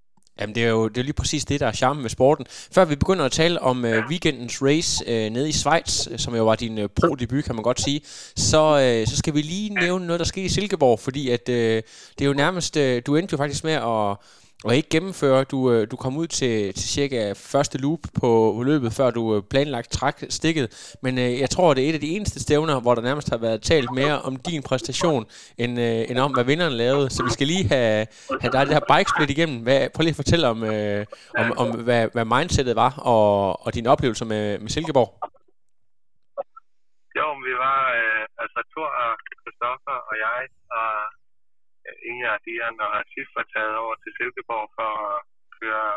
Det 0.55 0.65
er 0.65 0.69
jo 0.69 0.89
det 0.89 0.99
er 0.99 1.03
lige 1.03 1.13
præcis 1.13 1.45
det, 1.45 1.61
der 1.61 1.67
er 1.67 1.73
charmen 1.73 2.03
med 2.03 2.11
sporten. 2.11 2.47
Før 2.49 2.85
vi 2.85 2.97
begynder 2.97 3.25
at 3.25 3.33
tale 3.33 3.63
om 3.63 3.85
øh, 3.85 4.05
weekendens 4.09 4.63
race 4.63 5.05
øh, 5.07 5.31
nede 5.31 5.49
i 5.49 5.53
Schweiz, 5.53 6.09
øh, 6.11 6.19
som 6.19 6.37
jo 6.37 6.45
var 6.45 6.55
din 6.55 6.79
øh, 6.79 6.89
pro-debut, 6.89 7.45
kan 7.45 7.55
man 7.55 7.63
godt 7.63 7.81
sige, 7.81 8.01
så, 8.37 8.81
øh, 8.81 9.07
så 9.07 9.17
skal 9.17 9.35
vi 9.35 9.43
lige 9.43 9.75
nævne 9.75 10.07
noget, 10.07 10.21
der 10.21 10.27
skete 10.27 10.47
i 10.47 10.49
Silkeborg, 10.49 11.01
fordi 11.01 11.31
at 11.31 11.49
øh, 11.49 11.83
det 12.19 12.25
er 12.25 12.29
jo 12.29 12.33
nærmest, 12.33 12.77
øh, 12.77 13.03
du 13.07 13.17
endte 13.17 13.33
jo 13.33 13.37
faktisk 13.37 13.65
med 13.65 13.73
at 13.73 14.17
og 14.65 14.77
ikke 14.77 14.89
gennemføre. 14.89 15.45
Du, 15.45 15.73
øh, 15.73 15.91
du 15.91 15.97
kom 15.97 16.17
ud 16.17 16.27
til, 16.27 16.75
til 16.75 16.89
cirka 16.97 17.33
første 17.33 17.79
loop 17.79 17.99
på 18.21 18.63
løbet, 18.65 18.93
før 18.93 19.11
du 19.11 19.37
øh, 19.37 19.43
planlagt 19.51 19.91
træk 19.91 20.15
stikket. 20.29 20.97
Men 21.03 21.19
øh, 21.19 21.41
jeg 21.41 21.51
tror, 21.51 21.75
det 21.75 21.85
er 21.85 21.89
et 21.89 21.95
af 21.95 22.01
de 22.01 22.17
eneste 22.17 22.41
stævner, 22.41 22.81
hvor 22.81 22.95
der 22.95 23.03
nærmest 23.03 23.31
har 23.31 23.37
været 23.37 23.63
talt 23.63 23.91
mere 23.95 24.23
om 24.23 24.37
din 24.37 24.63
præstation, 24.63 25.27
end, 25.59 25.81
øh, 25.81 26.11
end 26.11 26.19
om, 26.19 26.33
hvad 26.33 26.45
vinderen 26.45 26.73
lavede. 26.73 27.11
Så 27.11 27.25
vi 27.25 27.31
skal 27.31 27.47
lige 27.47 27.69
have, 27.69 28.07
have 28.41 28.53
dig 28.53 28.67
det 28.67 28.75
her 28.75 28.97
bikesplit 28.97 29.31
igennem. 29.31 29.63
Hvad, 29.63 29.89
prøv 29.95 30.03
lige 30.03 30.17
at 30.17 30.23
fortælle 30.23 30.49
om, 30.49 30.65
øh, 30.65 31.07
om, 31.39 31.47
om 31.63 31.69
hvad, 31.87 32.09
hvad 32.13 32.25
mindsetet 32.25 32.77
var, 32.77 32.93
og, 32.99 33.67
og 33.67 33.75
dine 33.75 33.91
oplevelser 33.91 34.27
med, 34.27 34.59
med 34.59 34.69
Silkeborg. 34.69 35.11
Jo, 37.19 37.27
vi 37.49 37.53
var, 37.65 37.81
øh, 37.99 38.25
altså 38.43 38.61
Thor 38.73 38.91
og 39.03 39.13
Christoffer 39.43 39.97
og 40.09 40.15
jeg, 40.27 40.41
og 40.81 40.91
Inger 42.11 42.31
og 42.37 42.41
Dian 42.45 42.81
og 42.87 43.05
Sif 43.11 43.29
var 43.39 43.47
taget 43.55 43.77
over 43.85 43.95
til 44.03 44.13
Silkeborg 44.17 44.67
for 44.79 44.91
at 45.09 45.19
køre, 45.59 45.89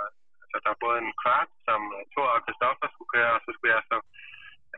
altså 0.42 0.56
der 0.64 0.70
var 0.74 0.86
både 0.86 0.98
en 1.06 1.14
kvart, 1.24 1.52
som 1.68 1.82
øh, 1.98 2.04
Thor 2.14 2.30
og 2.38 2.44
Kristoffer 2.46 2.88
skulle 2.90 3.14
køre, 3.16 3.32
og 3.38 3.42
så 3.46 3.50
skulle 3.54 3.74
jeg 3.76 3.84
så 3.92 3.98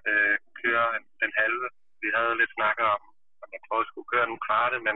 øh, 0.10 0.38
køre 0.62 0.88
den 1.22 1.32
halve. 1.42 1.68
Vi 2.04 2.10
havde 2.18 2.40
lidt 2.40 2.54
snakket 2.58 2.86
om, 2.96 3.02
at 3.44 3.50
jeg 3.54 3.62
prøvede 3.68 3.86
at 3.86 3.92
skulle 3.92 4.12
køre 4.14 4.30
den 4.32 4.40
kvarte, 4.48 4.78
men 4.88 4.96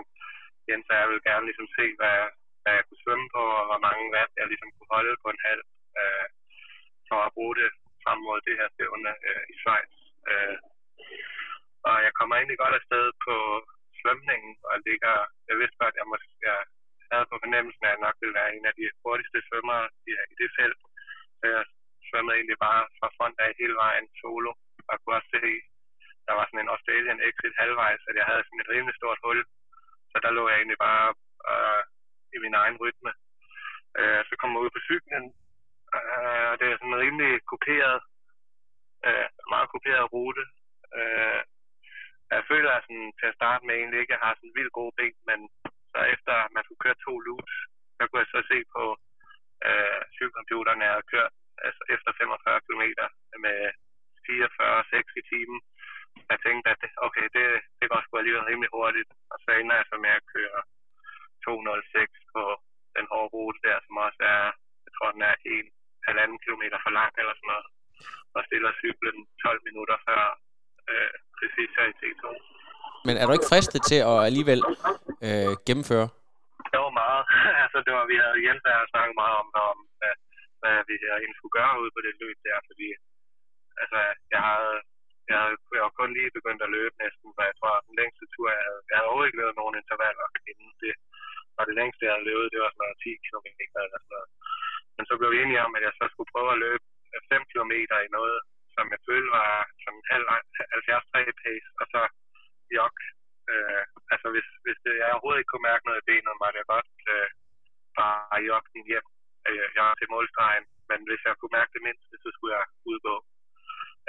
Jens 0.67 0.89
og 0.91 0.95
jeg 0.99 1.07
ville 1.09 1.27
gerne 1.29 1.47
ligesom 1.49 1.69
se, 1.77 1.85
hvad, 1.99 2.19
hvad 2.61 2.73
jeg 2.77 2.85
kunne 2.85 3.03
svømme 3.03 3.27
på, 3.35 3.43
og 3.59 3.63
hvor 3.69 3.79
mange 3.87 4.05
vand 4.17 4.31
jeg 4.39 4.47
ligesom 4.51 4.69
kunne 4.71 4.93
holde 4.95 5.15
på 5.23 5.29
en 5.31 5.41
halv, 5.47 5.63
øh, 5.99 6.27
for 7.09 7.19
at 7.23 7.33
bruge 7.35 7.55
det 7.61 7.69
frem 8.03 8.19
mod 8.27 8.39
det 8.47 8.55
her 8.59 8.67
stævne 8.75 9.11
øh, 9.29 9.43
i 9.51 9.53
Schweiz. 9.61 9.93
Øh, 10.31 10.57
og 11.89 11.95
jeg 12.05 12.11
kommer 12.17 12.35
egentlig 12.35 12.59
godt 12.63 12.77
afsted 12.79 13.05
på 13.25 13.35
svømningen, 14.03 14.53
og 14.69 14.75
ligger, 14.87 15.15
jeg 15.49 15.55
vidste 15.61 15.79
godt, 15.81 15.95
at 15.95 15.99
jeg, 16.01 16.07
måske, 16.13 16.31
jeg 16.49 16.59
havde 17.11 17.29
på 17.31 17.37
fornemmelsen, 17.43 17.83
at 17.85 17.93
jeg 17.93 18.05
nok 18.05 18.15
ville 18.21 18.37
være 18.39 18.53
en 18.57 18.65
af 18.69 18.73
de 18.79 18.85
hurtigste 19.03 19.39
svømmere 19.47 19.85
i, 20.09 20.11
i 20.31 20.35
det 20.41 20.49
felt. 20.57 20.81
Så 21.39 21.43
jeg 21.53 21.61
svømmede 22.09 22.35
egentlig 22.37 22.59
bare 22.67 22.81
fra 22.99 23.09
front 23.17 23.37
af 23.45 23.49
hele 23.59 23.75
vejen 23.83 24.05
solo, 24.19 24.51
og 24.89 24.95
kunne 24.97 25.17
også 25.19 25.31
se, 25.35 25.43
der 26.27 26.33
var 26.37 26.45
sådan 26.45 26.63
en 26.63 26.73
Australian 26.75 27.19
exit 27.27 27.55
halvvejs, 27.61 28.01
at 28.09 28.15
jeg 28.19 28.25
havde 28.29 28.43
sådan 28.45 28.63
et 28.63 28.71
rimelig 28.73 28.95
stort 28.99 29.19
hul. 29.25 29.39
Så 30.11 30.17
der 30.23 30.31
lå 30.37 30.43
jeg 30.49 30.57
egentlig 30.57 30.81
bare 30.89 31.07
øh, 31.51 31.83
i 32.35 32.37
min 32.45 32.55
egen 32.61 32.77
rytme. 32.83 33.11
Øh, 33.99 34.21
så 34.27 34.33
kom 34.39 34.51
jeg 34.53 34.63
ud 34.63 34.71
på 34.73 34.81
cyklen, 34.89 35.25
øh, 35.95 36.45
og 36.51 36.55
det 36.59 36.65
er 36.67 36.77
sådan 36.77 36.93
en 36.93 37.03
rimelig 37.05 37.31
kuperet, 37.51 37.99
øh, 39.07 39.27
meget 39.53 39.67
kuperet 39.73 40.11
rute. 40.13 40.43
Øh, 40.97 41.41
jeg 42.37 42.43
føler 42.51 42.71
at 42.73 42.83
sådan, 42.85 43.09
til 43.19 43.27
at 43.29 43.37
starte 43.39 43.63
med 43.65 43.75
egentlig 43.75 43.99
ikke, 43.99 44.15
jeg 44.15 44.23
har 44.25 44.33
sådan 44.35 44.57
vildt 44.57 44.77
gode 44.79 44.93
ben, 44.97 45.15
men 45.29 45.39
så 45.93 45.99
efter 46.13 46.33
man 46.55 46.63
skulle 46.63 46.83
køre 46.85 47.03
to 47.05 47.13
loops, 47.27 47.55
så 47.95 48.01
kunne 48.05 48.21
jeg 48.23 48.31
så 48.35 48.41
se 48.51 48.59
på 48.75 48.83
øh, 49.67 50.01
cykelcomputeren, 50.15 50.81
at 50.81 50.85
jeg 50.85 50.93
havde 50.95 51.11
kørt 51.15 51.33
altså 51.67 51.83
efter 51.95 52.11
45 52.21 52.65
km 52.65 52.83
med 53.45 53.59
44-6 54.27 55.19
i 55.19 55.23
timen. 55.31 55.59
Jeg 56.31 56.39
tænkte, 56.45 56.67
at 56.73 56.79
det, 56.83 56.89
okay, 57.07 57.25
det, 57.37 57.47
det 57.79 57.85
går 57.89 58.01
sgu 58.01 58.13
alligevel 58.17 58.49
rimelig 58.49 58.71
hurtigt. 58.77 59.11
Og 59.31 59.37
så 59.43 59.49
ender 59.59 59.75
jeg 59.79 59.85
så 59.89 59.97
med 60.05 60.13
at 60.19 60.27
køre 60.35 60.59
206 61.45 62.11
på 62.33 62.43
den 62.97 63.05
hårde 63.11 63.31
rute 63.35 63.59
der, 63.67 63.77
som 63.85 63.95
også 64.05 64.21
er, 64.35 64.45
jeg 64.85 64.91
tror, 64.95 65.09
den 65.15 65.23
er 65.31 65.35
en 65.55 65.67
halvanden 66.07 66.39
kilometer 66.45 66.77
for 66.83 66.91
lang 66.99 67.13
eller 67.21 67.35
sådan 67.35 67.51
noget. 67.53 67.67
Og 68.35 68.41
stiller 68.47 68.79
cyklen 68.81 69.17
12 69.43 69.61
minutter 69.67 69.97
før 70.07 70.23
øh, 70.89 71.13
præcis 71.37 71.71
her 71.77 71.87
i 71.91 71.95
T2. 71.99 72.23
Men 73.07 73.12
er 73.23 73.29
du 73.29 73.37
ikke 73.37 73.51
fristet 73.53 73.81
til 73.91 73.99
at 74.11 74.17
alligevel 74.29 74.61
øh, 75.27 75.53
gennemføre? 75.67 76.07
Det 76.71 76.79
var 76.85 76.93
meget. 77.03 77.23
altså, 77.63 77.79
det 77.85 77.91
var, 77.97 78.05
vi 78.11 78.17
havde 78.23 78.37
igen 78.43 78.59
der 78.67 78.89
snakket 78.93 79.15
meget 79.21 79.35
om, 79.41 79.47
om 79.71 79.77
hvad, 79.99 80.15
hvad 80.61 80.75
vi 80.89 80.95
egentlig 80.99 81.39
skulle 81.39 81.57
gøre 81.59 81.75
ud 81.81 81.89
på 81.95 81.99
det 82.05 82.13
løb 82.23 82.37
der, 82.47 82.57
fordi 82.69 82.89
altså, 83.81 83.99
jeg 84.33 84.41
havde, 84.49 84.75
jeg 85.29 85.37
havde, 85.41 85.55
jeg 85.77 85.83
var 85.87 85.93
kun 85.99 86.11
lige 86.17 86.35
begyndt 86.37 86.61
at 86.65 86.73
løbe 86.77 86.95
næsten, 87.03 87.27
hvad 87.35 87.47
jeg 87.49 87.57
tror, 87.59 87.85
den 87.87 87.95
længste 88.01 88.25
tur, 88.33 88.47
jeg 88.57 88.63
havde, 88.67 88.81
jeg 88.89 88.95
havde 88.95 89.07
overhovedet 89.07 89.29
ikke 89.29 89.41
lavet 89.41 89.59
nogen 89.61 89.75
intervaller 89.81 90.27
inden 90.51 90.71
det. 90.83 90.95
Og 91.57 91.63
det 91.67 91.75
længste, 91.79 92.05
jeg 92.05 92.13
havde 92.13 92.29
løbet, 92.29 92.51
det 92.53 92.59
var 92.63 92.71
sådan 92.71 92.83
noget 92.83 93.01
10 93.05 93.11
km 93.27 93.47
eller 93.83 93.99
sådan 94.01 94.13
noget. 94.15 94.29
Men 94.95 95.03
så 95.07 95.13
blev 95.19 95.29
vi 95.33 95.41
enige 95.43 95.63
om, 95.65 95.71
at 95.77 95.83
jeg 95.87 95.93
så 95.99 96.05
skulle 96.13 96.33
prøve 96.33 96.51
at 96.53 96.61
løbe 96.65 96.85
5 97.31 97.51
km 97.51 97.73
i 98.05 98.09
noget, 98.17 98.37
som 98.75 98.85
jeg 98.93 99.01
følte 99.07 99.31
var 99.39 99.53
sådan 99.83 100.03
70 100.09 101.05
pace, 101.43 101.69
og 101.81 101.85
så 101.93 102.01
jog. 102.77 102.93
Øh, 103.51 103.83
altså 104.13 104.27
hvis, 104.33 104.47
hvis 104.63 104.79
det, 104.83 104.93
jeg 104.99 105.13
overhovedet 105.13 105.39
ikke 105.41 105.51
kunne 105.51 105.69
mærke 105.71 105.85
noget 105.87 106.01
i 106.01 106.07
benet, 106.09 106.43
var 106.43 106.51
det 106.51 106.71
godt 106.73 106.89
øh, 107.13 107.29
bare 107.99 108.37
jogge 108.49 108.69
den 108.73 108.83
hjem. 108.91 109.07
Øh, 109.49 109.67
jeg 109.75 109.83
var 109.87 109.95
til 109.97 110.11
målstregen, 110.13 110.65
men 110.89 110.99
hvis 111.09 111.21
jeg 111.27 111.33
kunne 111.35 111.57
mærke 111.59 111.73
det 111.75 111.85
mindst, 111.87 112.05
så 112.23 112.29
skulle 112.33 112.55
jeg 112.57 112.65
udgå. 112.91 113.15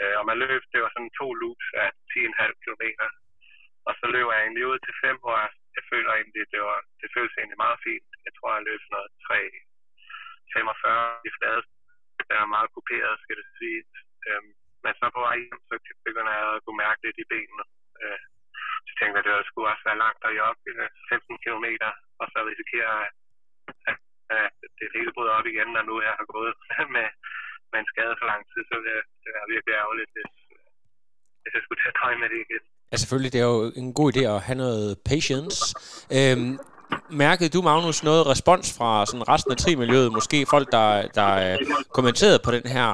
Øh, 0.01 0.15
og 0.19 0.25
man 0.29 0.41
løb, 0.45 0.63
det 0.73 0.81
var 0.83 0.91
sådan 0.93 1.17
to 1.21 1.29
loops 1.41 1.69
af 1.85 1.89
10,5 2.13 2.54
km. 2.65 2.85
Og 3.89 3.93
så 4.01 4.07
løber 4.15 4.33
jeg 4.35 4.43
egentlig 4.45 4.67
ud 4.73 4.79
til 4.83 4.95
5, 5.07 5.23
hvor 5.23 5.37
jeg, 5.43 5.51
jeg 5.77 5.85
føler 5.91 6.13
egentlig, 6.13 6.45
det, 6.55 6.61
var, 6.69 6.79
det 7.01 7.09
føles 7.17 7.35
egentlig 7.37 7.61
meget 7.65 7.79
fint. 7.87 8.09
Jeg 8.27 8.33
tror, 8.35 8.51
jeg 8.57 8.67
løb 8.69 8.81
sådan 8.83 8.95
noget 8.97 9.11
3, 9.29 9.39
45 10.55 11.29
i 11.29 11.31
flade. 11.37 11.63
Jeg 12.31 12.39
er 12.43 12.55
meget 12.57 12.71
kuperet, 12.77 13.23
skal 13.25 13.37
det 13.41 13.49
sige. 13.59 13.81
Øhm, 14.29 14.51
men 14.85 14.93
så 14.99 15.05
på 15.17 15.21
vej 15.27 15.37
hjem, 15.43 15.61
så 15.69 15.75
begynder 16.07 16.33
jeg 16.41 16.47
at 16.55 16.63
kunne 16.65 16.83
mærke 16.85 17.01
lidt 17.05 17.19
i 17.23 17.31
benene. 17.33 17.65
Øh, 18.03 18.21
så 18.87 18.93
tænkte 18.99 19.17
jeg, 19.17 19.23
at 19.25 19.29
det 19.41 19.49
skulle 19.49 19.71
også 19.73 19.85
være 19.89 20.03
langt 20.05 20.23
op, 20.49 20.59
15 21.11 21.43
km, 21.45 21.67
og 22.21 22.27
så 22.33 22.39
risikerer 22.51 22.95
jeg, 23.01 23.11
at, 23.91 23.99
at 24.39 24.53
det 24.79 24.89
hele 24.97 25.13
bryder 25.15 25.35
op 25.39 25.47
igen, 25.53 25.69
når 25.73 25.85
nu 25.89 25.95
jeg 26.09 26.15
har 26.21 26.29
gået 26.37 26.55
med, 26.97 27.09
med 27.71 27.79
en 27.81 27.91
skade 27.93 28.15
for 28.19 28.27
lang 28.33 28.43
tid, 28.51 28.63
så 28.71 28.77
det, 28.87 28.97
det 29.23 29.31
er 29.39 29.53
virkelig 29.55 29.75
ærgerligt, 29.83 30.11
hvis, 30.17 30.33
hvis 31.45 31.53
jeg 31.57 31.63
skulle 31.65 31.81
tage 31.85 31.97
tøj 32.03 32.13
med 32.23 32.29
det 32.33 32.39
igen. 32.47 32.63
Ja, 32.93 32.97
selvfølgelig. 33.03 33.33
Det 33.33 33.41
er 33.41 33.49
jo 33.55 33.73
en 33.83 33.95
god 34.01 34.09
idé 34.13 34.23
at 34.35 34.41
have 34.49 34.59
noget 34.65 34.99
patience. 35.11 35.59
Øhm, 36.17 36.53
mærkede 37.25 37.51
du, 37.55 37.61
Magnus, 37.63 38.05
noget 38.11 38.27
respons 38.33 38.67
fra 38.79 38.91
sådan 39.07 39.29
resten 39.33 39.53
af 39.53 39.59
trimiljøet? 39.59 40.13
Måske 40.19 40.47
folk, 40.55 40.67
der, 40.77 40.89
der 41.19 41.29
kommenterede 41.97 42.39
på 42.45 42.51
den 42.57 42.67
her, 42.75 42.89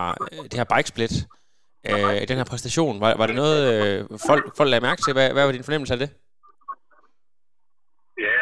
det 0.50 0.57
her 0.61 0.69
bikesplit? 0.75 1.14
øh, 1.88 2.21
den 2.30 2.37
her 2.40 2.47
præstation? 2.52 2.95
Var, 3.02 3.11
var 3.21 3.26
det 3.28 3.37
noget, 3.42 3.61
øh, 3.73 3.99
folk, 4.28 4.45
folk 4.59 4.69
lagde 4.71 4.87
mærke 4.88 5.00
til? 5.02 5.12
Hvad, 5.16 5.28
hvad 5.35 5.45
var 5.45 5.52
din 5.57 5.66
fornemmelse 5.69 5.95
af 5.97 6.00
det? 6.02 6.11
Ja, 8.26 8.40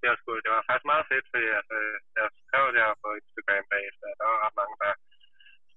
det 0.00 0.06
var, 0.10 0.16
sgu, 0.20 0.30
det 0.44 0.50
var 0.56 0.62
faktisk 0.68 0.88
meget 0.92 1.06
fedt, 1.12 1.26
fordi 1.32 1.46
altså, 1.60 1.76
jeg 2.18 2.26
skrev 2.46 2.64
det 2.74 2.80
her 2.86 2.94
på 3.04 3.08
Instagram 3.20 3.64
bagefter. 3.74 4.06
Der 4.20 4.26
var 4.32 4.38
ret 4.44 4.56
mange, 4.60 4.74
der 4.82 4.92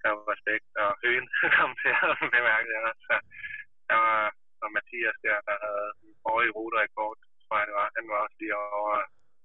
var 0.10 0.32
respekt, 0.34 0.68
og 0.84 0.90
høen 1.04 1.26
kom 1.58 1.72
til 1.82 1.92
at 2.08 2.16
bemærke 2.36 2.68
det 2.72 2.80
Så 3.08 3.16
der 3.90 3.98
var 4.06 4.22
og 4.64 4.70
Mathias 4.76 5.18
der, 5.26 5.38
der 5.48 5.56
havde 5.66 5.88
en 6.04 6.14
forrige 6.26 6.52
ruterekord, 6.58 7.18
tror 7.46 7.56
jeg 7.60 7.68
det 7.70 7.76
var. 7.82 7.88
Han 7.98 8.06
var 8.12 8.18
også 8.26 8.38
lige 8.42 8.56
over 8.80 8.94
og 9.00 9.04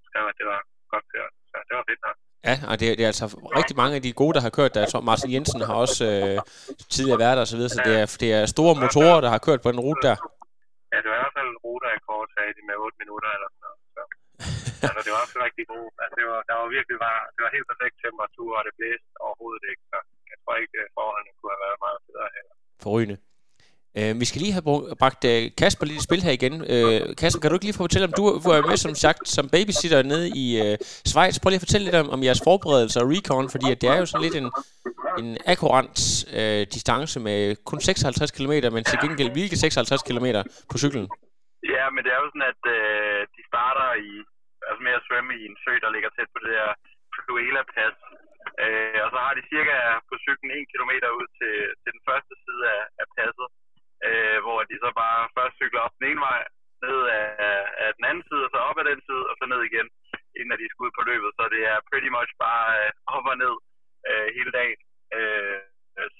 skrev, 0.08 0.24
at 0.32 0.36
det 0.40 0.46
var 0.52 0.60
godt 0.92 1.06
kørt. 1.14 1.32
Så 1.50 1.56
det 1.68 1.74
var 1.78 1.84
fedt 1.90 2.02
nok. 2.06 2.16
Ja, 2.48 2.56
og 2.70 2.74
det, 2.80 2.86
det 2.98 3.04
er 3.06 3.12
altså 3.14 3.26
rigtig 3.60 3.76
mange 3.82 3.94
af 3.98 4.02
de 4.06 4.18
gode, 4.20 4.34
der 4.36 4.42
har 4.46 4.52
kørt 4.58 4.72
der. 4.74 4.84
Jeg 4.84 4.90
tror, 4.92 5.08
Martin 5.10 5.32
Jensen 5.34 5.60
har 5.68 5.76
også 5.84 6.02
øh, 6.14 6.36
tidligere 6.94 7.22
været 7.24 7.36
der 7.36 7.44
og 7.46 7.50
så 7.52 7.56
videre, 7.58 7.74
så 7.76 7.80
det 7.88 7.94
er, 8.02 8.06
det 8.22 8.30
er 8.38 8.42
store 8.54 8.74
motorer, 8.82 9.20
der 9.24 9.30
har 9.34 9.40
kørt 9.46 9.60
på 9.62 9.70
den 9.74 9.84
rute 9.86 10.02
der. 10.08 10.16
Ja, 10.92 10.96
det 11.02 11.08
var 11.10 11.18
i 11.18 11.22
hvert 11.22 11.36
fald 11.38 11.48
en 11.54 11.60
ruterekord, 11.64 12.26
sagde 12.36 12.52
de, 12.56 12.62
med 12.68 12.76
8 12.86 13.02
minutter 13.02 13.30
eller 13.36 13.48
sådan 13.52 13.64
noget. 13.66 13.78
Så. 13.94 14.02
altså, 14.86 15.00
det 15.04 15.10
var 15.14 15.20
også 15.24 15.36
rigtig 15.46 15.64
god. 15.74 15.86
Altså, 16.02 16.14
det 16.20 16.26
var, 16.30 16.40
der 16.48 16.54
var 16.60 16.66
virkelig 16.76 16.96
var, 17.06 17.16
det 17.34 17.40
var 17.44 17.50
helt 17.56 17.68
perfekt 17.72 17.96
temperatur, 18.06 18.50
og 18.58 18.62
det 18.68 18.74
blæste 18.78 19.08
overhovedet 19.26 19.64
ikke. 19.70 19.82
Så 19.92 19.98
jeg 20.30 20.36
tror 20.42 20.54
ikke, 20.64 20.78
forholdene 20.96 21.32
kunne 21.38 21.52
have 21.54 21.64
været 21.66 21.80
meget 21.86 22.00
bedre 22.08 22.28
heller. 22.36 22.54
Forrygende. 22.96 23.18
Øh, 23.98 24.12
vi 24.20 24.24
skal 24.28 24.40
lige 24.42 24.56
have 24.56 24.66
bragt 25.02 25.22
øh, 25.32 25.42
Kasper 25.60 25.84
lidt 25.86 26.00
i 26.02 26.06
spil 26.08 26.22
her 26.26 26.34
igen. 26.38 26.54
Øh, 26.74 27.00
Kasper, 27.20 27.40
kan 27.40 27.48
du 27.50 27.56
ikke 27.56 27.68
lige 27.68 27.82
fortælle, 27.84 28.08
om 28.10 28.14
du, 28.18 28.22
du 28.44 28.48
er 28.56 28.62
med 28.70 28.78
som 28.86 28.94
sagt 29.04 29.22
som 29.36 29.44
babysitter 29.54 30.00
nede 30.12 30.26
i 30.44 30.46
øh, 30.62 30.74
Schweiz. 31.10 31.34
Prøv 31.40 31.48
lige 31.50 31.60
at 31.62 31.66
fortælle 31.66 31.86
lidt 31.86 32.00
om, 32.02 32.08
om 32.14 32.20
jeres 32.26 32.42
forberedelser 32.48 33.00
og 33.02 33.08
recon, 33.12 33.46
fordi 33.54 33.66
at 33.74 33.78
det 33.82 33.88
er 33.94 33.98
jo 34.02 34.06
sådan 34.06 34.26
lidt 34.26 34.36
en, 34.42 34.48
en 35.20 35.28
akkurat 35.52 35.96
øh, 36.38 36.62
distance 36.74 37.16
med 37.26 37.38
kun 37.70 37.80
56 37.80 38.30
km, 38.36 38.54
men 38.74 38.82
til 38.90 38.98
gengæld 39.04 39.30
hvilke 39.36 39.56
56 39.56 40.02
km 40.08 40.26
på 40.70 40.76
cyklen? 40.82 41.06
Ja, 41.74 41.84
men 41.94 42.00
det 42.04 42.10
er 42.14 42.20
jo 42.22 42.28
sådan, 42.32 42.48
at 42.52 42.62
øh, 42.76 43.20
de 43.36 43.42
starter 43.50 43.88
i, 44.08 44.12
altså 44.68 44.80
med 44.86 44.92
at 44.98 45.04
svømme 45.06 45.32
i 45.40 45.42
en 45.50 45.56
sø, 45.64 45.72
der 45.84 45.90
ligger 45.94 46.10
tæt 46.16 46.30
på 46.34 46.38
det 46.44 46.52
der 46.58 46.70
Fluela-pas. 47.14 47.96
Øh, 48.64 48.98
og 49.04 49.08
så 49.14 49.18
har 49.24 49.34
de 49.38 49.48
cirka 49.52 49.76
på 50.08 50.14
cyklen 50.24 50.50
1 50.50 50.70
km 50.72 50.92
ud 51.20 51.28
til, 51.38 51.54
til 51.82 51.90
den 51.96 52.02
første 52.08 52.34
side 52.44 52.62
af, 52.76 52.82
af 53.02 53.06
passet 53.16 53.48
øh, 54.08 54.38
hvor 54.44 54.58
de 54.70 54.76
så 54.84 54.90
bare 55.02 55.20
først 55.36 55.54
cykler 55.60 55.80
op 55.86 55.94
den 55.98 56.06
ene 56.10 56.22
vej, 56.28 56.40
ned 56.84 57.00
af, 57.18 57.28
af 57.84 57.90
den 57.96 58.04
anden 58.10 58.24
side, 58.28 58.44
og 58.46 58.50
så 58.52 58.58
op 58.68 58.78
ad 58.80 58.86
den 58.92 59.00
side, 59.08 59.24
og 59.30 59.34
så 59.36 59.44
ned 59.52 59.60
igen, 59.70 59.88
inden 60.38 60.54
at 60.54 60.60
de 60.62 60.68
skal 60.70 60.84
ud 60.86 60.92
på 60.96 61.02
løbet. 61.10 61.30
Så 61.38 61.42
det 61.54 61.62
er 61.72 61.86
pretty 61.90 62.10
much 62.16 62.32
bare 62.44 62.66
øh, 62.80 62.90
op 63.16 63.26
og 63.32 63.36
ned 63.44 63.54
øh, 64.08 64.28
hele 64.36 64.52
dagen. 64.58 64.80
Øh, 65.16 65.60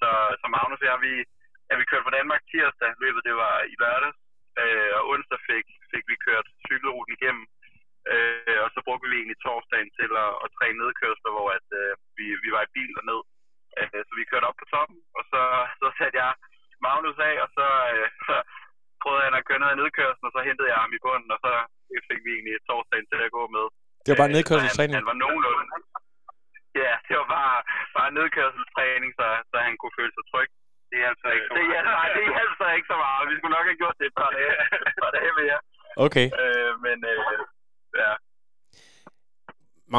så, 0.00 0.10
så 0.40 0.46
Magnus 0.54 0.82
og 0.82 0.88
jeg, 0.90 0.98
vi, 1.06 1.14
ja, 1.68 1.72
vi 1.80 1.88
kørte 1.90 2.06
fra 2.06 2.16
Danmark 2.18 2.42
tirsdag, 2.50 2.90
løbet 3.04 3.26
det 3.28 3.36
var 3.44 3.54
i 3.72 3.74
lørdags, 3.82 4.20
øh, 4.62 4.90
og 4.98 5.02
onsdag 5.12 5.40
fik, 5.50 5.66
fik 5.92 6.04
vi 6.10 6.16
kørt 6.26 6.46
cykelruten 6.68 7.12
igennem, 7.16 7.46
øh, 8.12 8.58
og 8.64 8.68
så 8.74 8.80
brugte 8.86 9.08
vi 9.10 9.16
egentlig 9.18 9.40
torsdagen 9.44 9.90
til 9.98 10.10
at, 10.24 10.32
at 10.44 10.52
træne 10.56 10.78
nedkørsler, 10.82 11.32
hvor 11.36 11.48
at, 11.58 11.66
øh, 11.80 11.92
vi, 12.18 12.26
vi 12.44 12.48
var 12.54 12.62
i 12.64 12.74
bil 12.76 12.92
og 13.00 13.04
ned. 13.10 13.20
Øh, 13.78 14.00
så 14.06 14.12
vi 14.18 14.30
kørte 14.30 14.48
op 14.50 14.58
på 14.60 14.66
toppen, 14.74 14.98
og 15.18 15.22
så, 15.32 15.42
så 15.80 15.86
satte 15.98 16.18
jeg 16.24 16.32
Magnus 16.84 17.18
af, 17.28 17.34
og 17.44 17.48
så, 17.56 17.66
øh, 17.94 18.08
så 18.26 18.36
prøvede 19.02 19.26
han 19.26 19.38
at 19.38 19.46
køre 19.48 19.60
ned 19.62 19.70
i 19.72 19.80
nedkørslen, 19.80 20.28
og 20.28 20.34
så 20.34 20.40
hentede 20.48 20.70
jeg 20.72 20.78
ham 20.82 20.92
i 20.96 21.02
bunden, 21.04 21.30
og 21.36 21.40
så 21.44 21.52
fik 22.08 22.20
vi 22.24 22.30
egentlig 22.32 22.54
et 22.54 22.66
torsdagen 22.68 23.06
til 23.08 23.20
at 23.26 23.34
gå 23.38 23.42
med. 23.56 23.66
Det 24.06 24.10
var 24.12 24.20
bare 24.22 24.32
øh, 24.32 24.36
nedkørselstræning? 24.38 24.94
Han, 24.96 25.02
han 25.02 25.10
var 25.12 25.18
nogenlunde. 25.24 25.64
Ja, 26.84 26.94
det 27.08 27.14
var 27.20 27.28
bare, 27.38 27.56
bare 27.96 28.10
nedkørselstræning, 28.18 29.10
så, 29.18 29.26
så 29.50 29.56
han 29.66 29.74
kunne 29.80 29.94
føle 29.98 30.12
sig 30.16 30.24
tryg. 30.32 30.48
Det 30.90 30.98
er 31.02 31.08
altså 31.12 31.28
ikke 31.34 31.46
så 31.48 31.54
meget. 31.54 31.68
Det, 31.76 31.94
nej, 31.98 32.06
det 32.16 32.22
er 32.30 32.38
altså 32.46 32.66
ikke 32.76 32.88
så 32.92 32.96
meget. 33.04 33.22
Vi 33.30 33.34
skulle 33.38 33.54
nok 33.58 33.66
have 33.70 33.80
gjort 33.82 33.96
det 34.00 34.06
et 34.10 34.16
par 34.20 34.30
dage, 34.36 34.52
par 35.04 35.12
dage 35.18 35.32
mere. 35.40 35.58
Okay. 36.06 36.26
Øh, 36.42 36.72
men 36.86 36.96
øh, 37.12 37.18
ja, 38.02 38.12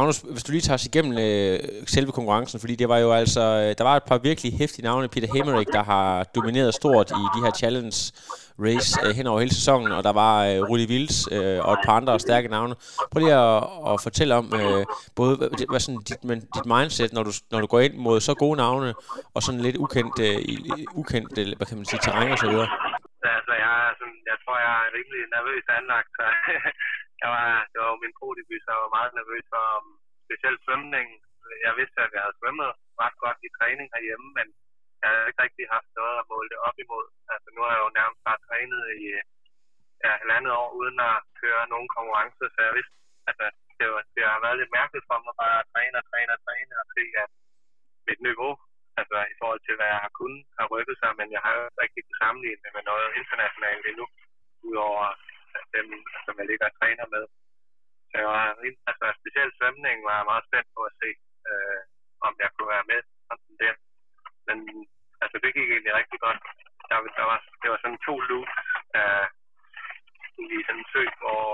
Magnus, 0.07 0.33
hvis 0.33 0.43
du 0.43 0.51
lige 0.51 0.61
tager 0.61 0.79
os 0.79 0.85
igennem 0.85 1.13
øh, 1.27 1.59
selve 1.95 2.11
konkurrencen, 2.11 2.59
fordi 2.59 2.75
det 2.75 2.89
var 2.89 2.97
jo 2.97 3.09
altså, 3.21 3.43
øh, 3.61 3.69
der 3.77 3.83
var 3.89 3.95
et 3.95 4.03
par 4.09 4.17
virkelig 4.17 4.57
hæftige 4.57 4.85
navne. 4.85 5.07
Peter 5.07 5.29
Hemmerich, 5.33 5.71
der 5.77 5.83
har 5.83 6.23
domineret 6.35 6.73
stort 6.73 7.11
i 7.11 7.23
de 7.35 7.39
her 7.45 7.51
challenge 7.61 7.97
race 8.65 8.91
øh, 9.05 9.11
hen 9.17 9.27
over 9.27 9.39
hele 9.39 9.53
sæsonen, 9.59 9.91
og 9.97 10.03
der 10.03 10.13
var 10.23 10.33
øh, 10.49 10.59
Rudi 10.69 10.85
Vils 10.91 11.17
øh, 11.31 11.59
og 11.65 11.73
et 11.73 11.79
par 11.85 11.95
andre 11.99 12.19
stærke 12.19 12.47
navne. 12.47 12.75
Prøv 13.11 13.19
lige 13.19 13.35
at, 13.35 13.63
at 13.91 13.95
fortælle 14.07 14.35
om 14.41 14.45
øh, 14.61 14.85
både 15.19 15.33
hvad 15.71 15.79
sådan, 15.79 16.01
dit, 16.09 16.23
men, 16.29 16.37
dit 16.55 16.65
mindset, 16.73 17.13
når 17.13 17.23
du, 17.23 17.31
når 17.51 17.59
du 17.63 17.67
går 17.73 17.79
ind 17.79 17.95
mod 18.05 18.17
så 18.19 18.33
gode 18.43 18.57
navne, 18.57 18.93
og 19.35 19.39
sådan 19.43 19.61
lidt 19.67 19.77
ukendt, 19.83 20.15
øh, 20.27 20.37
ukendt 21.01 21.37
øh, 21.41 21.47
hvad 21.57 21.67
kan 21.69 21.77
man 21.77 21.85
sige, 21.85 21.99
terræn 22.03 22.31
og 22.35 22.39
så 22.43 22.47
videre. 22.51 22.69
Altså, 23.37 23.53
jeg, 23.63 23.73
er 23.87 23.91
sådan, 23.99 24.19
jeg 24.31 24.37
tror, 24.43 24.57
jeg 24.67 24.73
er 24.85 24.89
rimelig 24.97 25.21
nervøs 25.35 25.65
anlagt, 25.77 26.09
så 26.17 26.25
jeg 27.21 27.29
var, 27.35 27.47
det 27.71 27.77
var 27.81 27.89
jo 27.93 28.03
min 28.03 28.17
prodebut, 28.19 28.61
så 28.63 28.69
jeg 28.73 28.83
var 28.83 28.95
meget 28.97 29.11
nervøs 29.19 29.45
for 29.53 29.63
um, 29.77 29.87
specielt 30.25 30.59
svømning. 30.65 31.07
Jeg 31.67 31.73
vidste, 31.79 31.97
at 32.05 32.11
jeg 32.15 32.23
havde 32.25 32.39
svømmet 32.39 32.69
ret 33.03 33.17
godt 33.23 33.39
i 33.47 33.55
træning 33.57 33.87
herhjemme, 33.93 34.29
men 34.37 34.47
jeg 35.01 35.09
havde 35.11 35.27
ikke 35.29 35.43
rigtig 35.45 35.65
haft 35.75 35.89
noget 35.99 36.15
at 36.21 36.29
måle 36.31 36.49
det 36.53 36.59
op 36.67 36.77
imod. 36.85 37.05
Altså 37.33 37.47
nu 37.55 37.59
har 37.65 37.73
jeg 37.75 37.83
jo 37.85 37.97
nærmest 37.99 38.21
bare 38.27 38.43
trænet 38.47 38.81
i 39.03 39.05
ja, 40.03 40.11
halvandet 40.21 40.51
år 40.61 40.69
uden 40.79 40.97
at 41.11 41.17
køre 41.41 41.71
nogen 41.73 41.89
konkurrence, 41.95 42.43
så 42.53 42.59
jeg 42.67 42.73
vidste, 42.77 42.95
altså, 43.29 43.45
det, 43.79 43.85
var, 43.91 44.01
det 44.15 44.23
har 44.33 44.39
været 44.45 44.59
lidt 44.59 44.75
mærkeligt 44.79 45.07
for 45.09 45.19
mig 45.25 45.35
bare 45.43 45.57
at 45.61 45.69
træne 45.73 45.97
og 46.01 46.05
træne 46.11 46.31
og 46.37 46.41
træne 46.45 46.73
og 46.81 46.87
se, 46.95 47.03
at 47.23 47.29
mit 48.07 48.21
niveau, 48.29 48.51
altså 48.99 49.17
i 49.33 49.35
forhold 49.41 49.61
til, 49.63 49.75
hvad 49.77 49.89
jeg 49.93 50.01
har 50.05 50.13
kunnet, 50.19 50.43
har 50.59 50.67
rykket 50.73 50.97
sig, 51.01 51.11
men 51.19 51.27
jeg 51.35 51.41
har 51.45 51.53
jo 51.57 51.61
ikke 51.65 51.81
rigtig 51.83 52.03
sammenlignet 52.21 52.75
med 52.77 52.83
noget 52.91 53.07
internationalt 53.21 53.85
endnu, 53.91 54.05
udover 54.69 55.07
Altså, 55.57 55.69
dem, 55.77 55.87
som 56.25 56.33
jeg 56.39 56.47
ligger 56.49 56.65
og 56.69 56.75
træner 56.79 57.05
med. 57.15 57.23
Så 58.09 58.15
jeg 58.21 58.29
var, 58.35 58.45
altså, 58.89 59.05
specielt 59.21 59.53
svømning 59.59 59.97
var 60.07 60.15
jeg 60.19 60.29
meget 60.31 60.47
spændt 60.47 60.69
på 60.75 60.81
at 60.89 60.97
se, 61.01 61.09
øh, 61.49 61.81
om 62.27 62.33
jeg 62.43 62.49
kunne 62.51 62.73
være 62.75 62.89
med 62.91 63.01
sådan 63.27 63.57
der. 63.63 63.75
Men 64.47 64.57
altså, 65.23 65.37
det 65.43 65.55
gik 65.57 65.69
egentlig 65.71 65.93
rigtig 66.01 66.19
godt. 66.25 66.39
Der, 66.89 66.97
der 67.19 67.25
var, 67.31 67.39
det 67.61 67.67
var 67.71 67.79
sådan 67.81 68.03
to 68.07 68.15
loops 68.29 68.55
øh, 68.99 69.27
i 70.55 70.59
sådan 70.67 70.79
en 70.81 70.89
sø, 70.91 71.03
hvor 71.21 71.45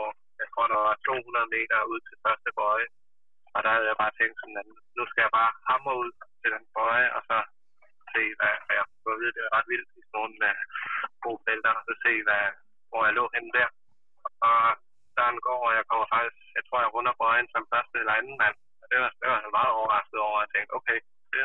jeg 0.41 0.47
tror, 0.53 0.65
der 0.73 0.79
var 0.87 0.95
200 1.05 1.53
meter 1.55 1.77
ud 1.93 1.99
til 2.07 2.17
første 2.25 2.49
bøje. 2.59 2.87
Og 3.55 3.59
der 3.63 3.71
havde 3.75 3.89
jeg 3.91 4.01
bare 4.03 4.17
tænkt 4.19 4.37
sådan, 4.39 4.59
at 4.61 4.67
nu 4.97 5.03
skal 5.07 5.23
jeg 5.25 5.33
bare 5.39 5.51
hamre 5.69 5.95
ud 6.03 6.11
til 6.41 6.49
den 6.55 6.65
bøje, 6.75 7.07
og 7.15 7.21
så 7.29 7.37
se, 8.13 8.23
hvad, 8.39 8.53
hvad 8.65 8.75
jeg 8.79 8.85
får 9.03 9.13
at 9.15 9.19
vide, 9.21 9.33
det 9.35 9.43
var 9.45 9.55
ret 9.57 9.69
vildt 9.71 9.89
i 9.99 10.01
sådan 10.03 10.15
nogle 10.17 10.35
uh, 10.49 10.61
gode 11.25 11.41
felter, 11.45 11.71
og 11.79 11.83
så 11.87 11.93
se, 12.05 12.13
hvad, 12.27 12.43
hvor 12.89 13.01
jeg 13.07 13.13
lå 13.19 13.25
henne 13.35 13.51
der 13.57 13.69
og 14.47 14.57
Søren 15.13 15.39
går, 15.47 15.61
og 15.69 15.73
jeg 15.79 15.85
kommer 15.89 16.07
faktisk, 16.15 16.37
jeg 16.57 16.63
tror, 16.65 16.79
jeg 16.83 16.93
runder 16.95 17.13
på 17.17 17.23
øjen 17.31 17.47
som 17.53 17.69
første 17.73 17.95
eller 18.01 18.17
anden 18.19 18.35
mand. 18.43 18.57
Og 18.81 18.85
det 18.91 18.97
var, 19.01 19.09
det 19.21 19.27
var 19.31 19.39
han 19.43 19.57
meget 19.59 19.71
overrasket 19.79 20.19
over, 20.27 20.37
at 20.39 20.43
jeg 20.43 20.51
tænkte, 20.53 20.75
okay, 20.79 20.97
det, 21.33 21.41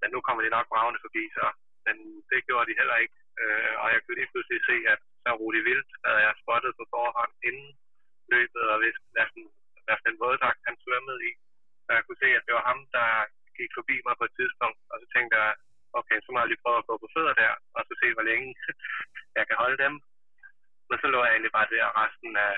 men 0.00 0.08
nu 0.14 0.18
kommer 0.26 0.42
de 0.42 0.54
nok 0.56 0.66
bravende 0.72 1.00
forbi, 1.04 1.24
så 1.36 1.44
men 1.86 1.96
det 2.30 2.46
gjorde 2.48 2.68
de 2.70 2.78
heller 2.80 2.96
ikke. 3.04 3.16
Øh, 3.42 3.72
og 3.82 3.86
jeg 3.92 4.00
kunne 4.00 4.18
lige 4.20 4.32
pludselig 4.32 4.60
se, 4.70 4.76
at 4.92 5.00
så 5.22 5.30
Rudi 5.40 5.60
Vildt 5.68 5.90
havde 6.06 6.22
jeg 6.26 6.40
spottet 6.42 6.72
på 6.78 6.84
forhånd 6.94 7.32
inden 7.48 7.70
løbet, 8.34 8.64
og 8.72 8.76
hvis 8.82 8.98
næsten, 9.18 9.42
næsten 9.88 10.08
en 10.10 10.20
våddragt 10.22 10.60
han 10.68 10.76
svømmede 10.84 11.20
i. 11.30 11.32
Så 11.84 11.90
jeg 11.96 12.04
kunne 12.04 12.22
se, 12.24 12.28
at 12.38 12.44
det 12.46 12.54
var 12.56 12.64
ham, 12.70 12.80
der 12.96 13.08
gik 13.58 13.70
forbi 13.78 13.96
mig 14.06 14.14
på 14.18 14.24
et 14.28 14.36
tidspunkt, 14.38 14.80
og 14.90 14.96
så 15.00 15.06
tænkte 15.14 15.34
jeg, 15.42 15.50
okay, 16.00 16.18
så 16.20 16.28
må 16.30 16.38
jeg 16.40 16.50
lige 16.50 16.64
prøve 16.64 16.80
at 16.80 16.88
gå 16.90 16.94
på 17.02 17.08
fødder 17.14 17.34
der, 17.42 17.52
og 17.76 17.80
så 17.88 17.92
se, 18.02 18.08
hvor 18.14 18.26
længe 18.30 18.48
jeg 19.38 19.44
kan 19.48 19.56
holde 19.62 19.78
dem. 19.84 19.94
Men 20.88 20.96
så 21.02 21.06
lå 21.12 21.18
jeg 21.24 21.32
egentlig 21.32 21.56
bare 21.58 21.72
der 21.74 21.96
resten 22.02 22.32
af 22.48 22.54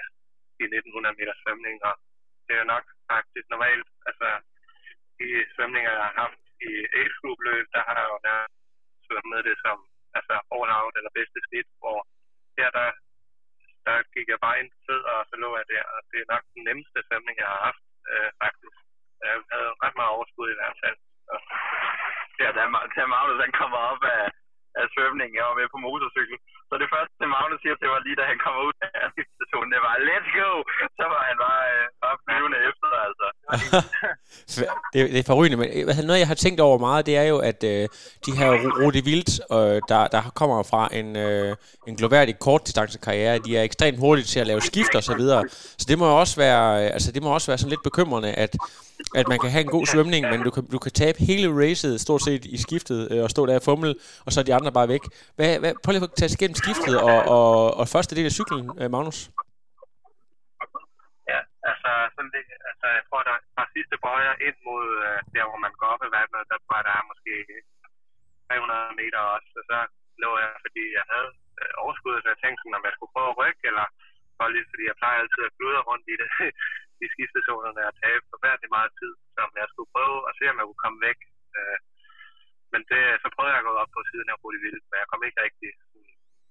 de 0.58 0.64
1900 0.64 1.18
meter 1.20 1.34
svømning, 1.42 1.76
og 1.88 1.94
det 2.46 2.54
er 2.56 2.66
nok 2.74 2.84
faktisk 3.12 3.46
normalt, 3.54 3.88
altså 4.08 4.28
de 5.18 5.28
svømninger, 5.54 5.90
jeg 5.96 6.04
har 6.08 6.14
haft 6.24 6.42
i 6.68 6.72
age 6.98 7.14
group 7.20 7.40
løb, 7.48 7.66
der 7.74 7.82
har 7.88 7.96
jeg 8.00 8.08
jo 8.12 8.18
nærmest 8.28 8.56
svømmet 9.06 9.40
det 9.48 9.56
som 9.64 9.76
altså 10.18 10.34
all 10.54 10.70
out 10.80 10.94
eller 10.98 11.16
bedste 11.18 11.38
snit, 11.46 11.68
hvor 11.80 11.98
her 12.58 12.68
der, 12.78 12.90
der 13.86 13.96
gik 14.14 14.28
jeg 14.32 14.40
bare 14.46 14.58
ind 14.60 14.70
på 14.86 14.94
og 15.12 15.20
så 15.30 15.36
lå 15.42 15.48
jeg 15.60 15.66
der, 15.74 15.84
og 15.94 16.00
det 16.10 16.18
er 16.20 16.32
nok 16.34 16.44
den 16.54 16.62
nemmeste 16.68 16.98
svømning, 17.08 17.36
jeg 17.42 17.50
har 17.54 17.60
haft, 17.68 17.84
øh, 18.12 18.30
faktisk. 18.42 18.76
Jeg 19.22 19.30
havde 19.54 19.70
ret 19.84 19.96
meget 19.98 20.14
overskud 20.16 20.48
i 20.50 20.58
hvert 20.60 20.78
fald. 20.82 20.98
Og, 21.32 21.38
Ja, 22.40 22.48
da, 22.58 22.62
Ma- 22.74 22.88
da 22.96 23.02
Magnus 23.06 23.40
han 23.44 23.52
kommer 23.60 23.78
op 23.90 24.02
af, 24.16 24.24
af 24.80 24.86
svømning. 24.94 25.30
jeg 25.38 25.44
var 25.48 25.56
med 25.60 25.68
på 25.72 25.78
motorcykel. 25.86 26.36
Så 26.68 26.74
det 26.82 26.88
første, 26.94 27.22
Magnus 27.34 27.60
siger, 27.62 27.74
det 27.82 27.90
var 27.94 28.00
lige 28.06 28.18
da 28.20 28.24
han 28.32 28.38
kommer 28.44 28.60
ud 28.68 28.76
af 28.82 29.06
stationen, 29.36 29.70
det 29.74 29.80
var, 29.86 29.94
let's 30.08 30.30
go! 30.40 30.50
Så 30.98 31.04
var 31.12 31.22
han 31.28 31.36
bare, 31.46 31.62
øh, 31.74 31.86
bare 32.06 32.18
flyvende 32.26 32.58
efter, 32.70 32.88
altså. 33.06 33.26
det, 34.92 35.10
det 35.12 35.18
er 35.18 35.22
forrygende, 35.32 35.56
men 35.56 35.88
altså, 35.88 36.06
noget 36.06 36.20
jeg 36.20 36.26
har 36.26 36.34
tænkt 36.34 36.60
over 36.60 36.78
meget, 36.78 37.06
det 37.06 37.16
er 37.16 37.22
jo, 37.22 37.38
at 37.38 37.64
øh, 37.64 37.88
de 38.26 38.32
her 38.36 38.50
Rudi 38.82 39.00
Vildt, 39.00 39.40
øh, 39.52 39.80
der, 39.88 40.06
der 40.06 40.22
kommer 40.34 40.62
fra 40.62 40.88
en, 40.92 41.16
øh, 41.16 41.56
en 41.88 41.96
gloværdig 41.96 42.38
kortdistancekarriere, 42.38 43.38
de 43.38 43.56
er 43.56 43.62
ekstremt 43.62 43.98
hurtige 43.98 44.24
til 44.24 44.40
at 44.40 44.46
lave 44.46 44.60
skift 44.60 44.94
og 44.94 45.02
så 45.02 45.14
videre. 45.14 45.44
Så 45.78 45.86
det 45.88 45.98
må 45.98 46.06
jo 46.06 46.18
også 46.20 46.36
være, 46.36 46.84
øh, 46.84 46.90
altså 46.92 47.12
det 47.12 47.22
må 47.22 47.34
også 47.34 47.50
være 47.50 47.58
sådan 47.58 47.70
lidt 47.70 47.82
bekymrende, 47.82 48.32
at, 48.32 48.56
at 49.14 49.28
man 49.28 49.38
kan 49.38 49.50
have 49.50 49.60
en 49.60 49.70
god 49.70 49.86
svømning, 49.86 50.30
men 50.30 50.42
du 50.42 50.50
kan, 50.50 50.66
du 50.72 50.78
kan 50.78 50.92
tabe 50.92 51.18
hele 51.18 51.62
racet 51.62 52.00
stort 52.00 52.22
set 52.22 52.44
i 52.44 52.56
skiftet, 52.56 53.08
øh, 53.10 53.22
og 53.22 53.30
stå 53.30 53.46
der 53.46 53.54
og 53.56 53.62
fumle, 53.62 53.94
og 54.26 54.32
så 54.32 54.40
er 54.40 54.44
de 54.44 54.54
andre 54.54 54.72
bare 54.72 54.88
væk. 54.88 55.00
Hvad, 55.36 55.58
hvad, 55.58 55.72
prøv 55.84 55.92
lige 55.92 56.02
at 56.02 56.10
tage 56.16 56.26
os 56.26 56.32
igennem 56.32 56.54
skiftet 56.54 57.00
og, 57.00 57.22
og, 57.22 57.76
og 57.76 57.88
første 57.88 58.16
del 58.16 58.24
af 58.24 58.32
cyklen, 58.32 58.70
øh, 58.78 58.90
Magnus. 58.90 59.30
Altså, 61.70 61.90
sådan 62.14 62.32
det, 62.36 62.44
altså 62.70 62.86
jeg 62.96 63.04
tror, 63.08 63.22
der 63.28 63.36
fra 63.54 63.64
sidste 63.74 63.96
bøjer 64.06 64.34
ind 64.46 64.58
mod 64.68 64.86
øh, 65.06 65.18
der, 65.34 65.44
hvor 65.48 65.60
man 65.64 65.74
går 65.80 65.88
op 65.94 66.02
i 66.08 66.14
vandet, 66.16 66.50
der 66.50 66.58
tror 66.60 66.76
jeg, 66.78 66.86
der 66.88 66.94
er 67.00 67.10
måske 67.10 67.34
300 68.48 69.00
meter 69.00 69.20
også. 69.34 69.50
Og 69.60 69.64
så 69.70 69.78
lå 70.22 70.30
jeg, 70.44 70.50
fordi 70.64 70.84
jeg 70.98 71.04
havde 71.12 71.30
øh, 71.60 71.72
overskud, 71.82 72.16
så 72.22 72.28
jeg 72.32 72.40
tænkte 72.40 72.60
sådan, 72.60 72.78
om 72.78 72.86
jeg 72.88 72.94
skulle 72.94 73.14
prøve 73.14 73.30
at 73.32 73.38
rykke, 73.40 73.64
eller 73.70 73.86
for 74.36 74.48
lige, 74.54 74.70
fordi 74.72 74.84
jeg 74.90 75.00
plejer 75.00 75.18
altid 75.22 75.42
at 75.48 75.56
gludre 75.58 75.86
rundt 75.90 76.06
i 76.12 76.16
det, 76.22 76.30
i 77.04 77.06
skiftezonerne 77.12 77.82
og 77.90 77.94
tabe 78.02 78.24
forfærdelig 78.34 78.70
meget 78.76 78.92
tid, 79.00 79.12
som 79.36 79.48
jeg 79.60 79.68
skulle 79.72 79.92
prøve 79.94 80.18
at 80.28 80.36
se, 80.38 80.44
om 80.50 80.58
jeg 80.58 80.66
kunne 80.66 80.84
komme 80.84 81.00
væk. 81.08 81.18
Øh, 81.56 81.78
men 82.72 82.80
det, 82.90 83.02
så 83.22 83.28
prøvede 83.34 83.52
jeg 83.54 83.62
at 83.62 83.68
gå 83.68 83.72
op 83.82 83.92
på 83.96 84.02
siden 84.10 84.28
af 84.32 84.36
Rudi 84.42 84.58
Vildt, 84.64 84.86
men 84.90 84.98
jeg 85.02 85.08
kom 85.10 85.22
ikke 85.28 85.40
rigtig, 85.46 85.70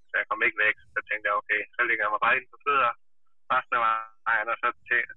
så 0.09 0.13
jeg 0.19 0.27
kom 0.29 0.41
ikke 0.47 0.61
væk. 0.65 0.75
Så 0.93 0.99
tænkte 1.09 1.27
jeg, 1.27 1.35
okay, 1.41 1.61
så 1.75 1.81
ligger 1.87 2.03
jeg 2.05 2.13
mig 2.13 2.21
bare 2.25 2.37
ind 2.37 2.47
på 2.51 2.57
fødder, 2.65 2.91
resten 3.53 3.73
af 3.77 3.81
vejen, 4.27 4.47
og 4.53 4.57
så, 4.61 4.67
tæ- 4.89 5.09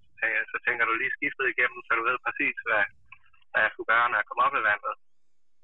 så, 0.53 0.57
tænker, 0.67 0.85
du 0.85 0.95
lige 0.95 1.17
skiftet 1.17 1.47
igennem, 1.49 1.81
så 1.87 1.93
du 1.99 2.03
ved 2.09 2.19
præcis, 2.27 2.57
hvad, 2.67 2.85
hvad 3.51 3.61
jeg 3.64 3.71
skulle 3.73 3.91
gøre, 3.93 4.09
når 4.09 4.19
jeg 4.19 4.29
kom 4.29 4.45
op 4.47 4.55
i 4.61 4.67
vandet. 4.71 4.95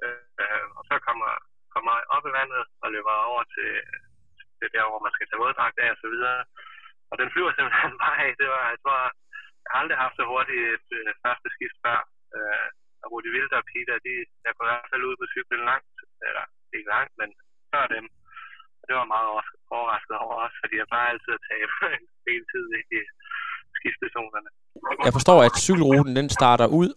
Øh, 0.04 0.66
og 0.78 0.82
så 0.88 0.94
kommer, 1.06 1.30
kommer 1.74 1.92
jeg 1.98 2.06
op 2.16 2.24
i 2.30 2.32
vandet 2.38 2.64
og 2.82 2.88
løber 2.94 3.14
over 3.30 3.42
til, 3.54 3.72
til 4.58 4.68
der, 4.74 4.84
hvor 4.90 5.00
man 5.04 5.14
skal 5.14 5.26
tage 5.28 5.42
våddragt 5.42 5.78
af 5.84 5.88
og 5.94 5.98
så 6.02 6.08
videre. 6.14 6.40
Og 7.10 7.14
den 7.20 7.28
flyver 7.32 7.52
simpelthen 7.54 7.94
bare 8.04 8.18
af. 8.26 8.32
Det 8.40 8.48
var, 8.54 8.64
jeg 8.72 8.80
tror, 8.82 8.98
jeg 9.62 9.70
har 9.72 9.78
aldrig 9.82 9.98
haft 10.04 10.16
så 10.16 10.24
hurtigt 10.32 10.64
et 10.76 10.88
øh, 10.98 11.08
første 11.24 11.48
skift 11.54 11.76
før. 11.84 12.00
Øh, 12.36 12.68
og 13.02 13.06
Rudi 13.12 13.30
Vilder 13.34 13.58
og 13.62 13.68
Peter, 13.72 13.96
de, 14.06 14.14
jeg 14.44 14.52
kunne 14.52 14.68
i 14.68 14.72
hvert 14.72 14.90
fald 14.92 15.08
ud 15.08 15.16
på 15.20 15.26
cyklen 15.34 15.64
langt, 15.70 15.96
eller 16.26 16.44
ikke 16.76 16.92
langt, 16.94 17.14
men 17.20 17.28
før 17.72 17.84
dem. 17.94 18.04
Og 18.80 18.84
det 18.88 18.94
var 18.98 19.12
meget 19.14 19.28
overrasket 19.76 20.16
over 20.24 20.36
os, 20.44 20.54
fordi 20.62 20.74
jeg 20.78 20.88
bare 20.94 21.10
altid 21.12 21.32
at 21.36 21.46
tabe 21.50 21.74
en 21.96 22.04
del 22.28 22.42
tid 22.52 22.64
i 22.98 23.00
skiftezonerne. 23.78 24.50
Jeg 25.06 25.12
forstår, 25.18 25.38
at 25.48 25.54
cykelruten 25.66 26.12
den 26.20 26.28
starter 26.38 26.66
ud 26.80 26.90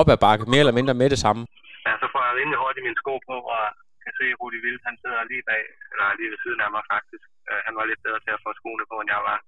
op 0.00 0.08
ad 0.14 0.18
bakke, 0.26 0.44
mere 0.52 0.62
eller 0.64 0.78
mindre 0.78 0.94
med 1.00 1.08
det 1.14 1.20
samme. 1.24 1.42
Ja, 1.86 1.92
så 2.02 2.06
får 2.12 2.22
jeg 2.26 2.32
rimelig 2.40 2.58
hurtigt 2.62 2.84
mine 2.86 3.00
sko 3.02 3.14
på, 3.28 3.36
og 3.54 3.62
kan 4.04 4.12
se, 4.18 4.26
at 4.32 4.38
Rudi 4.40 4.58
Vildt, 4.64 4.82
han 4.88 4.96
sidder 5.02 5.30
lige 5.30 5.44
bag, 5.50 5.64
eller 5.90 6.06
lige 6.18 6.30
ved 6.32 6.40
siden 6.44 6.60
af 6.64 6.70
mig 6.74 6.84
faktisk. 6.94 7.26
Øh, 7.50 7.60
han 7.66 7.74
var 7.78 7.84
lidt 7.90 8.04
bedre 8.06 8.20
til 8.22 8.32
at 8.36 8.42
få 8.44 8.50
skoene 8.60 8.84
på, 8.90 8.96
end 9.00 9.10
jeg 9.14 9.22
var. 9.30 9.38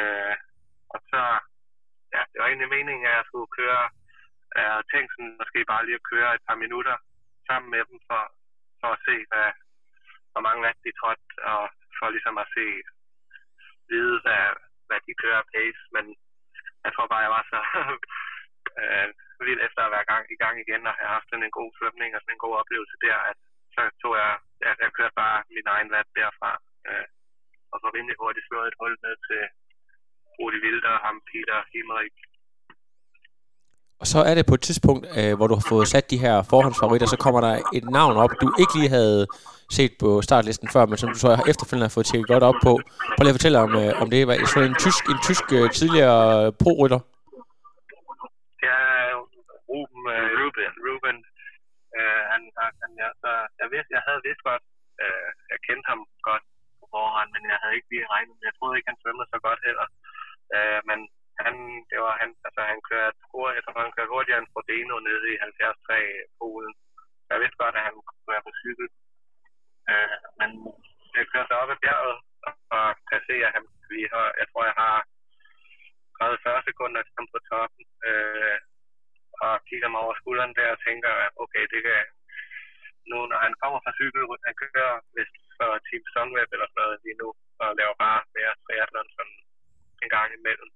Øh, 0.00 0.34
og 0.94 0.98
så, 1.10 1.22
ja, 2.14 2.22
det 2.30 2.38
var 2.40 2.48
egentlig 2.48 2.74
meningen, 2.76 3.04
at 3.08 3.16
jeg 3.18 3.24
skulle 3.28 3.50
køre, 3.60 3.82
jeg 4.62 4.70
havde 4.72 4.90
tænkt 4.92 5.10
sådan, 5.12 5.38
måske 5.40 5.58
bare 5.72 5.84
lige 5.86 6.00
at 6.00 6.08
køre 6.12 6.30
et 6.36 6.44
par 6.48 6.58
minutter 6.64 6.96
sammen 7.48 7.68
med 7.74 7.82
dem, 7.88 7.98
for, 8.08 8.22
for 8.80 8.90
at 8.96 9.02
se, 9.08 9.16
hvad, 9.30 9.48
hvor 10.32 10.42
mange 10.46 10.62
af 10.68 10.74
de 10.84 10.92
trådte, 11.00 11.28
og 11.52 11.62
for 11.98 12.06
ligesom 12.16 12.36
at 12.44 12.48
se, 12.56 12.66
vide, 13.92 14.16
hvad, 14.24 14.44
hvad 14.88 15.00
de 15.06 15.12
kører 15.22 15.48
pace, 15.54 15.82
men 15.94 16.04
jeg 16.84 16.90
tror 16.92 17.06
bare, 17.10 17.26
jeg 17.26 17.34
var 17.36 17.44
så 17.52 17.60
øh, 18.82 19.08
vild 19.48 19.60
efter 19.66 19.82
at 19.84 19.92
være 19.94 20.10
gang, 20.12 20.24
i 20.34 20.38
gang 20.44 20.56
igen, 20.64 20.82
og 20.88 20.94
have 20.98 21.14
haft 21.16 21.28
sådan 21.28 21.46
en 21.46 21.58
god 21.58 21.70
svømning 21.78 22.10
og 22.12 22.20
sådan 22.20 22.36
en 22.36 22.44
god 22.46 22.54
oplevelse 22.60 22.96
der, 23.06 23.18
at 23.30 23.38
så 23.74 23.82
tog 24.02 24.12
jeg, 24.22 24.32
jeg, 24.64 24.72
jeg 24.84 24.90
kørte 24.98 25.16
bare 25.22 25.38
min 25.56 25.68
egen 25.74 25.90
vat 25.94 26.08
derfra, 26.18 26.52
øh, 26.88 27.06
og 27.72 27.76
så 27.82 27.86
rimelig 27.96 28.16
hurtigt 28.20 28.46
slået 28.48 28.68
et 28.68 28.78
hul 28.80 28.94
ned 29.06 29.16
til 29.28 29.42
Rudi 30.38 30.58
Vilder, 30.64 30.94
ham 31.06 31.16
Peter 31.30 31.58
Himmerik. 31.72 32.16
Og 34.00 34.06
så 34.12 34.18
er 34.28 34.34
det 34.34 34.44
på 34.48 34.54
et 34.54 34.62
tidspunkt, 34.68 35.04
øh, 35.18 35.32
hvor 35.36 35.46
du 35.46 35.54
har 35.58 35.66
fået 35.72 35.88
sat 35.92 36.10
de 36.10 36.22
her 36.24 36.36
forhåndsfavoritter, 36.50 37.08
så 37.14 37.18
kommer 37.24 37.40
der 37.46 37.54
et 37.78 37.86
navn 37.98 38.16
op, 38.22 38.32
du 38.42 38.48
ikke 38.62 38.74
lige 38.78 38.94
havde 38.98 39.26
set 39.76 39.92
på 40.02 40.08
startlisten 40.28 40.68
før, 40.74 40.86
men 40.86 40.96
som 40.98 41.08
du 41.14 41.18
så 41.18 41.30
efterfølgende 41.50 41.88
har 41.88 41.96
fået 41.96 42.06
tjekket 42.08 42.28
godt 42.32 42.44
op 42.50 42.58
på. 42.66 42.72
Prøv 43.14 43.22
lige 43.22 43.34
at 43.34 43.38
fortælle 43.38 43.58
om, 43.66 43.72
øh, 43.82 44.02
om 44.02 44.06
det 44.12 44.20
var 44.28 44.34
så 44.54 44.60
en 44.70 44.76
tysk, 44.84 45.02
en 45.14 45.20
tysk 45.28 45.46
øh, 45.58 45.66
tidligere 45.78 46.52
pro-rytter. 46.62 47.00
Ja, 48.68 48.78
Ruben, 49.70 50.02
øh, 50.14 50.26
Ruben, 50.38 50.72
Ruben 50.86 51.16
øh, 51.98 52.22
han, 52.32 52.42
han, 52.82 52.90
jeg, 53.02 53.10
så, 53.22 53.32
jeg, 53.60 53.68
vidste, 53.72 53.90
jeg 53.96 54.04
havde 54.08 54.24
vidst 54.26 54.42
godt, 54.50 54.64
øh, 55.02 55.28
jeg 55.52 55.58
kendte 55.66 55.86
ham 55.92 56.02
godt 56.28 56.44
på 56.78 56.84
forhånd, 56.94 57.30
men 57.34 57.42
jeg 57.52 57.58
havde 57.62 57.76
ikke 57.76 57.90
lige 57.92 58.10
regnet 58.14 58.34
med, 58.36 58.48
jeg 58.48 58.56
troede 58.56 58.76
ikke, 58.76 58.90
han 58.92 59.02
svømmede 59.02 59.28
så 59.34 59.38
godt 59.46 59.60
heller. 59.68 59.86
Øh, 60.56 60.80
men 60.90 60.98
han, 61.44 61.54
det 61.90 61.98
var 62.06 62.14
han, 62.22 62.30
altså 62.46 62.60
han 62.70 62.80
kørte 62.90 63.18
hurtigt, 63.32 63.56
jeg 63.56 63.64
tror, 63.64 63.86
han 63.86 63.96
kørte 63.96 64.14
hurtigere 64.14 64.40
end 64.40 64.52
Frodeno 64.52 64.96
nede 65.08 65.24
i 65.32 65.40
73 65.42 66.30
Polen. 66.38 66.74
Så 67.24 67.28
jeg 67.34 67.40
vidste 67.42 67.60
godt, 67.62 67.76
at 67.78 67.86
han 67.88 67.94
kunne 68.06 68.32
være 68.34 68.46
på 68.46 68.52
cykel. 68.62 68.86
Øh, 69.90 70.16
men 70.40 70.50
jeg 71.16 71.26
kørte 71.32 71.58
op 71.60 71.70
ad 71.74 71.78
bjerget, 71.82 72.18
og, 72.46 72.52
og 72.76 72.86
kan 73.10 73.20
se, 73.28 73.36
at 73.46 73.54
han, 73.56 73.64
vi 73.92 74.00
har, 74.12 74.26
jeg 74.40 74.46
tror, 74.48 74.64
jeg 74.70 74.76
har 74.84 74.96
30-40 76.18 76.68
sekunder 76.68 77.00
til 77.02 77.16
ham 77.18 77.26
på 77.34 77.38
toppen. 77.50 77.84
Øh, 78.08 78.58
og 79.46 79.54
kigger 79.68 79.88
mig 79.90 80.00
over 80.04 80.14
skulderen 80.20 80.54
der 80.58 80.68
og 80.74 80.80
tænker, 80.86 81.12
at 81.24 81.30
okay, 81.42 81.64
det 81.72 81.80
kan 81.86 82.00
nu, 83.10 83.18
når 83.30 83.38
han 83.46 83.54
kommer 83.62 83.80
fra 83.84 83.96
cykel, 83.98 84.22
han 84.48 84.56
kører 84.62 84.92
vist 85.16 85.36
for 85.58 85.70
Team 85.86 86.04
Sunweb 86.12 86.48
eller 86.54 86.68
sådan 86.68 86.80
noget 86.82 87.02
lige 87.04 87.20
nu, 87.22 87.28
og 87.62 87.68
laver 87.78 87.96
bare 88.04 88.20
mere 88.36 88.52
triathlon 88.64 89.08
sådan 89.16 89.38
en 90.04 90.10
gang 90.16 90.28
imellem. 90.38 90.70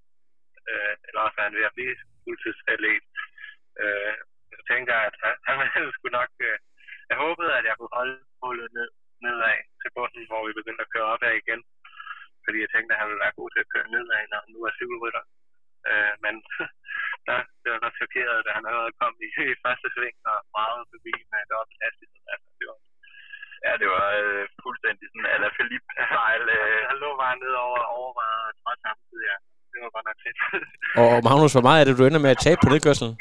Øh, 0.69 0.93
eller 1.07 1.21
også 1.25 1.37
er 1.39 1.47
han 1.47 1.57
ved 1.57 1.69
at 1.69 1.75
blive 1.77 1.95
fuldtidsatlet. 2.23 3.03
Øh, 3.81 4.15
så 4.55 4.61
tænker 4.71 4.93
jeg, 4.97 5.05
at 5.09 5.15
han, 5.47 5.55
han 5.75 5.83
skulle 5.95 6.17
nok... 6.19 6.31
Øh, 6.47 6.57
jeg 7.09 7.17
håbede, 7.25 7.57
at 7.59 7.65
jeg 7.69 7.75
kunne 7.77 7.97
holde 7.99 8.17
målet 8.43 8.69
ned, 8.77 8.89
nedad 9.25 9.57
til 9.81 9.89
bunden, 9.95 10.23
hvor 10.29 10.41
vi 10.47 10.59
begyndte 10.59 10.83
at 10.85 10.91
køre 10.93 11.11
opad 11.13 11.33
igen. 11.41 11.61
Fordi 12.45 12.57
jeg 12.61 12.71
tænkte, 12.71 12.93
at 12.93 12.99
han 12.99 13.09
ville 13.09 13.25
være 13.25 13.39
god 13.39 13.49
til 13.51 13.63
at 13.63 13.71
køre 13.73 13.91
nedad, 13.93 14.21
når 14.31 14.39
han 14.43 14.51
nu 14.55 14.59
er 14.67 14.77
cykelrytter. 14.79 15.23
Øh, 15.89 16.13
men 16.25 16.33
der 17.27 17.37
det 17.61 17.69
var 17.73 17.79
så 17.83 17.89
chokeret, 17.99 18.45
da 18.45 18.49
han 18.57 18.65
allerede 18.69 18.99
kom 19.01 19.12
i, 19.23 19.27
første 19.65 19.87
sving 19.95 20.17
og 20.31 20.37
meget 20.57 20.83
forbi 20.91 21.13
med 21.31 21.41
dobbelt 21.51 21.79
hastighed. 21.83 22.23
Altså, 22.33 22.49
det 22.59 22.65
var, 22.69 22.79
Ja, 23.65 23.71
det 23.81 23.87
var 23.95 24.07
øh, 24.23 24.43
fuldstændig 24.65 25.05
sådan, 25.11 25.29
eller 25.35 25.49
Philippe 25.57 25.87
style. 25.95 26.47
Øh, 26.57 26.79
han 26.89 26.97
lå 27.03 27.09
bare 27.23 27.35
ned 27.43 27.53
over 27.65 27.79
overvejet 27.99 28.43
og 28.49 28.53
trådt 28.61 28.81
samtidig, 28.87 29.25
ja. 29.31 29.37
Det 29.71 29.77
var 29.83 29.91
godt 29.95 30.07
nok 30.09 30.19
fedt. 30.25 30.39
Og 31.01 31.13
Magnus, 31.27 31.53
hvor 31.55 31.65
meget 31.67 31.79
er 31.79 31.85
det, 31.87 31.99
du 31.99 32.05
ender 32.05 32.25
med 32.25 32.35
at 32.35 32.43
tabe 32.45 32.59
på 32.63 32.69
nedkørselen? 32.73 33.13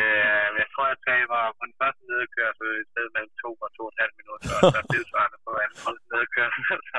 øh, 0.00 0.48
jeg 0.62 0.68
tror, 0.72 0.84
jeg 0.92 1.00
taber 1.10 1.38
på 1.58 1.62
den 1.68 1.76
første 1.80 2.02
nedkørsel 2.12 2.68
i 2.82 2.86
stedet 2.90 3.10
mellem 3.14 3.32
to 3.42 3.50
og 3.66 3.70
to 3.76 3.82
og 3.88 3.92
et 3.92 4.00
halvt 4.02 4.16
minutter, 4.20 4.52
og 4.58 4.62
så 4.74 4.80
tilsvarende 4.94 5.38
på 5.44 5.50
anden 5.64 5.78
nedkørsel. 6.14 6.62
så 6.90 6.98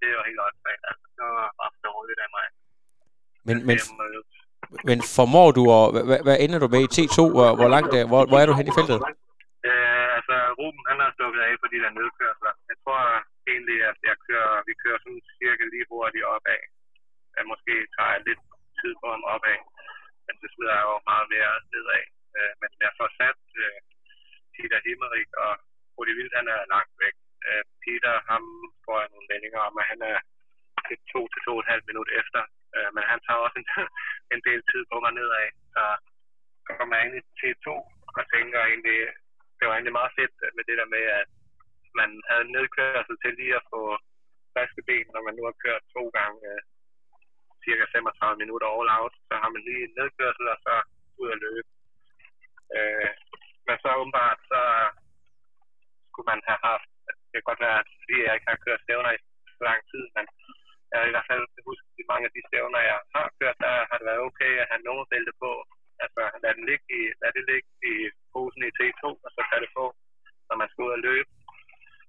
det 0.00 0.08
var 0.16 0.24
helt 0.28 0.42
åndssvagt. 0.46 0.84
Men, 3.48 3.56
men, 3.68 3.76
men 4.94 5.02
formår 5.16 5.48
du, 5.58 5.62
og 5.76 5.84
hvad, 6.08 6.20
hvad 6.26 6.36
ender 6.44 6.58
du 6.62 6.68
med 6.74 6.82
i 6.86 6.92
T2? 6.94 7.18
Hvor, 7.34 7.48
hvor 7.58 7.68
langt 7.74 7.92
hvor, 8.10 8.22
hvor 8.28 8.38
er 8.40 8.46
du 8.48 8.54
hen 8.58 8.70
i 8.70 8.76
feltet? 8.78 8.98
Øh, 9.68 10.06
altså, 10.18 10.36
Ruben, 10.58 10.82
han 10.90 10.98
har 11.02 11.10
stukket 11.16 11.40
af 11.48 11.52
på 11.62 11.66
de 11.72 11.78
der 11.84 11.92
nedkørsler. 11.98 12.52
Jeg 12.70 12.76
tror 12.82 13.02
egentlig, 13.52 13.78
at 13.90 13.98
jeg 14.08 14.16
kører, 14.26 14.54
vi 14.68 14.74
kører 14.82 14.98
sådan 15.04 15.22
cirka 15.38 15.64
lige 15.74 15.86
hurtigt 15.92 16.28
opad. 16.34 16.62
Jeg 17.36 17.44
måske 17.52 17.74
tager 17.96 18.24
lidt 18.28 18.42
tid 18.80 18.92
på 19.00 19.06
ham 19.14 19.24
opad, 19.34 19.58
men 20.26 20.34
det 20.40 20.48
smider 20.54 20.76
jeg 20.78 20.86
jo 20.90 20.96
meget 21.10 21.26
mere 21.34 21.52
nedad. 21.72 22.04
Øh, 22.38 22.52
men 22.60 22.70
jeg 22.84 22.92
får 22.98 23.08
sat 23.20 23.40
øh, 23.64 23.78
Peter 24.54 24.78
Himmerik 24.86 25.30
og 25.46 25.52
Rudi 25.96 26.12
Vildt, 26.18 26.38
han 26.40 26.48
er 26.54 26.60
langt 26.74 26.94
væk. 27.02 27.16
Øh, 27.46 27.64
Peter, 27.82 28.14
ham 28.30 28.44
får 28.84 28.96
jeg 29.02 29.08
nogle 29.12 29.30
vendinger 29.32 29.60
om, 29.68 29.74
at 29.82 29.86
han 29.92 30.00
er 30.12 30.18
et 30.94 31.02
to 31.12 31.20
til 31.32 31.40
to 31.46 31.52
og 31.56 31.62
et 31.62 31.70
halvt 31.72 31.86
minut 31.90 32.10
efter. 32.20 32.42
Øh, 32.76 32.88
men 32.94 33.02
han 33.10 33.18
tager 33.26 33.44
også 33.46 33.58
en, 33.62 33.68
en 34.34 34.42
del 34.48 34.60
tid 34.70 34.82
på. 35.52 35.84
Så 36.66 36.70
kommer 36.78 36.94
jeg 36.94 37.02
egentlig 37.04 37.26
til 37.40 37.52
to 37.66 37.76
og 38.18 38.22
tænker 38.34 38.60
egentlig, 38.60 39.00
det 39.58 39.64
var 39.66 39.74
egentlig 39.74 39.98
meget 40.00 40.16
fedt 40.18 40.34
med 40.56 40.64
det 40.68 40.76
der 40.80 40.88
med, 40.96 41.04
at 41.20 41.28
man 42.00 42.10
havde 42.30 42.52
nedkørsel 42.56 43.16
til 43.22 43.32
lige 43.40 43.54
at 43.60 43.68
få 43.72 43.82
friske 44.52 44.82
ben, 44.88 45.06
når 45.14 45.22
man 45.26 45.34
nu 45.36 45.42
har 45.48 45.56
kørt 45.64 45.82
to 45.96 46.02
gange 46.18 46.40
øh, 46.52 46.62
cirka 47.64 47.84
35 47.92 48.42
minutter 48.42 48.68
all 48.76 48.90
out, 48.98 49.14
så 49.28 49.34
har 49.42 49.50
man 49.54 49.62
lige 49.68 49.84
en 49.84 49.94
nedkørsel 50.00 50.46
og 50.54 50.58
så 50.66 50.74
ud 51.22 51.28
at 51.34 51.42
løbe. 51.46 51.68
Øh, 52.76 53.10
men 53.66 53.76
så 53.82 53.88
åbenbart, 54.00 54.40
så 54.52 54.60
skulle 56.08 56.30
man 56.32 56.40
have 56.48 56.60
haft, 56.70 56.88
det 57.30 57.36
kan 57.38 57.48
godt 57.50 57.64
være, 57.66 57.78
at 57.82 57.88
fordi 58.00 58.16
jeg 58.24 58.34
ikke 58.34 58.50
har 58.52 58.64
kørt 58.66 58.84
stævner 58.84 59.12
i 59.14 59.20
så 59.58 59.62
lang 59.70 59.80
tid, 59.92 60.04
men 60.16 60.24
jeg 60.94 61.02
i 61.08 61.14
hvert 61.14 61.30
fald 61.30 61.44
huske, 61.68 61.86
at 62.00 62.10
mange 62.12 62.26
af 62.28 62.32
de 62.36 62.42
stævner, 62.48 62.80
jeg 62.90 62.98
har 63.14 63.26
kørt, 63.38 63.58
der 63.64 63.74
har 63.88 63.96
det 63.98 64.06
været 64.10 64.26
okay 64.28 64.52
at 64.62 64.70
have 64.70 64.86
nummerbælte 64.86 65.32
på. 65.44 65.50
Altså, 66.04 66.22
lad, 66.42 66.52
den 66.58 66.64
ligge 66.70 66.86
i, 67.00 67.02
lad 67.22 67.30
det 67.36 67.44
ligge 67.50 67.68
i 67.92 67.94
posen 68.32 68.62
i 68.68 68.74
T2, 68.78 69.02
og 69.24 69.30
så 69.34 69.40
tage 69.48 69.62
det 69.64 69.72
på, 69.78 69.84
når 70.48 70.56
man 70.60 70.68
skal 70.68 70.84
ud 70.86 70.96
og 70.96 71.04
løbe. 71.08 71.30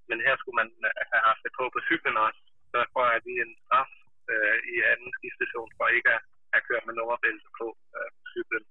Men 0.09 0.17
her 0.25 0.35
skulle 0.37 0.59
man 0.61 0.69
øh, 0.87 1.01
have 1.11 1.23
haft 1.29 1.41
det 1.45 1.51
på 1.57 1.63
på 1.73 1.79
cyklen 1.87 2.17
også. 2.27 2.39
Så 2.71 2.77
får 2.93 3.03
jeg 3.05 3.15
er 3.15 3.45
en 3.45 3.53
straf 3.63 3.91
øh, 4.31 4.57
i 4.73 4.75
anden 4.91 5.09
skiftstation 5.17 5.69
for 5.77 5.85
ikke 5.97 6.11
at 6.17 6.21
have 6.53 6.65
kørt 6.69 6.85
med 6.85 6.95
nummerbælte 6.95 7.49
på 7.59 7.67
øh, 7.95 8.09
på 8.17 8.23
cyklen. 8.33 8.63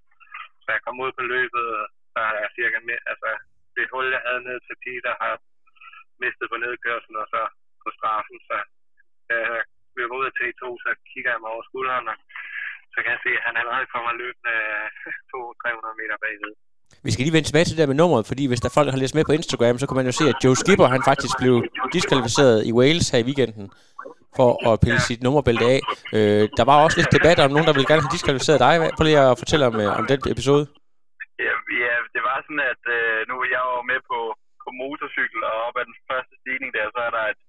Så 0.62 0.68
jeg 0.74 0.80
kom 0.82 1.02
ud 1.04 1.12
på 1.18 1.24
løbet, 1.34 1.66
der 2.14 2.24
er 2.30 2.34
jeg 2.42 2.54
cirka 2.58 2.78
med, 2.88 2.98
altså 3.12 3.30
det 3.76 3.92
hul, 3.92 4.06
jeg 4.16 4.22
havde 4.26 4.46
ned 4.48 4.58
til 4.66 4.76
Peter, 4.84 5.12
har 5.22 5.34
mistet 6.22 6.46
på 6.50 6.56
nedkørslen 6.64 7.16
og 7.22 7.26
så 7.34 7.42
på 7.82 7.88
straffen. 7.98 8.38
Så 8.48 8.56
jeg 9.30 9.40
løber 9.98 10.14
ud 10.20 10.26
af 10.30 10.34
T2, 10.38 10.62
så 10.84 10.90
kigger 11.10 11.30
jeg 11.34 11.40
mig 11.42 11.50
over 11.54 11.64
skulderen, 11.70 12.06
og 12.12 12.16
så 12.92 12.98
kan 13.02 13.10
jeg 13.14 13.20
se, 13.26 13.30
at 13.38 13.44
han 13.48 13.54
allerede 13.60 13.86
kommer 13.94 14.10
løbende 14.22 14.54
200-300 15.30 16.00
meter 16.00 16.16
bagved. 16.24 16.52
Vi 17.06 17.10
skal 17.10 17.22
lige 17.24 17.36
vende 17.36 17.48
tilbage 17.48 17.66
til 17.66 17.74
det 17.74 17.82
der 17.82 17.92
med 17.92 18.00
nummeret, 18.02 18.24
fordi 18.30 18.44
hvis 18.50 18.62
der 18.64 18.76
folk 18.76 18.88
har 18.94 19.00
læst 19.02 19.16
med 19.18 19.24
på 19.26 19.36
Instagram, 19.38 19.76
så 19.78 19.86
kan 19.86 19.98
man 19.98 20.08
jo 20.10 20.14
se, 20.20 20.24
at 20.32 20.38
Joe 20.44 20.56
Skipper 20.62 20.86
han 20.94 21.02
faktisk 21.10 21.34
blev 21.42 21.54
diskvalificeret 21.96 22.58
i 22.68 22.72
Wales 22.78 23.06
her 23.12 23.20
i 23.22 23.28
weekenden 23.28 23.66
for 24.38 24.50
at 24.68 24.74
pille 24.84 25.00
sit 25.08 25.20
nummerbælte 25.26 25.66
af. 25.74 25.80
Øh, 26.16 26.44
der 26.58 26.64
var 26.70 26.76
også 26.84 26.96
lidt 26.98 27.14
debat 27.16 27.38
om 27.38 27.52
nogen, 27.54 27.68
der 27.68 27.76
ville 27.76 27.90
gerne 27.90 28.04
have 28.04 28.16
diskvalificeret 28.16 28.60
dig. 28.66 28.74
Prøv 28.96 29.04
lige 29.04 29.22
at 29.30 29.38
fortælle 29.42 29.64
om, 29.70 29.74
om 30.00 30.04
den 30.12 30.20
episode. 30.34 30.64
Ja, 31.46 31.54
ja, 31.84 31.94
det 32.14 32.22
var 32.28 32.36
sådan, 32.46 32.64
at 32.72 32.82
øh, 32.96 33.18
nu 33.30 33.34
jeg 33.54 33.62
var 33.74 33.84
med 33.92 34.00
på, 34.10 34.18
på 34.62 34.68
motorcykel, 34.82 35.40
og 35.50 35.54
op 35.66 35.76
ad 35.80 35.84
den 35.90 35.98
første 36.10 36.34
stigning 36.40 36.70
der, 36.76 36.86
så 36.94 37.00
er 37.08 37.12
der 37.16 37.24
et, 37.32 37.40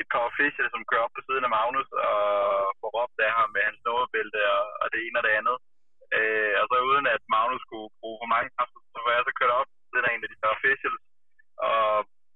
et 0.00 0.08
par 0.12 0.22
official, 0.30 0.66
som 0.70 0.86
kører 0.88 1.04
op 1.06 1.14
på 1.16 1.22
siden 1.26 1.46
af 1.46 1.54
Magnus 1.58 1.88
og 2.08 2.20
får 2.80 2.90
råbt 2.96 3.18
af 3.26 3.32
ham 3.38 3.48
med 3.54 3.62
hans 3.68 3.80
nummerbælte 3.86 4.40
og, 4.56 4.64
og 4.82 4.86
det 4.92 5.00
ene 5.06 5.18
og 5.20 5.24
det 5.26 5.34
andet. 5.40 5.56
Øh, 6.16 6.54
og 6.60 6.64
så 6.70 6.76
uden 6.90 7.06
at 7.14 7.22
Magnus 7.34 7.62
skulle 7.66 7.88
bruge 8.00 8.18
for 8.22 8.28
mange 8.34 8.50
kræfter, 8.54 8.80
så 8.94 8.98
var 9.04 9.12
jeg 9.14 9.24
så 9.26 9.32
kørt 9.40 9.56
op 9.60 9.68
til 9.92 10.00
en 10.14 10.24
af 10.24 10.30
de 10.30 10.40
der 10.42 10.56
officials, 10.56 11.02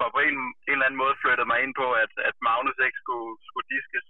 og 0.02 0.08
på 0.14 0.20
en, 0.28 0.36
en 0.68 0.74
eller 0.74 0.86
anden 0.86 1.02
måde 1.02 1.20
flyttede 1.22 1.50
mig 1.50 1.58
ind 1.64 1.74
på, 1.82 1.86
at, 2.04 2.12
at 2.28 2.36
Magnus 2.48 2.78
ikke 2.86 3.00
skulle, 3.02 3.32
skulle 3.48 3.68
diskes. 3.74 4.06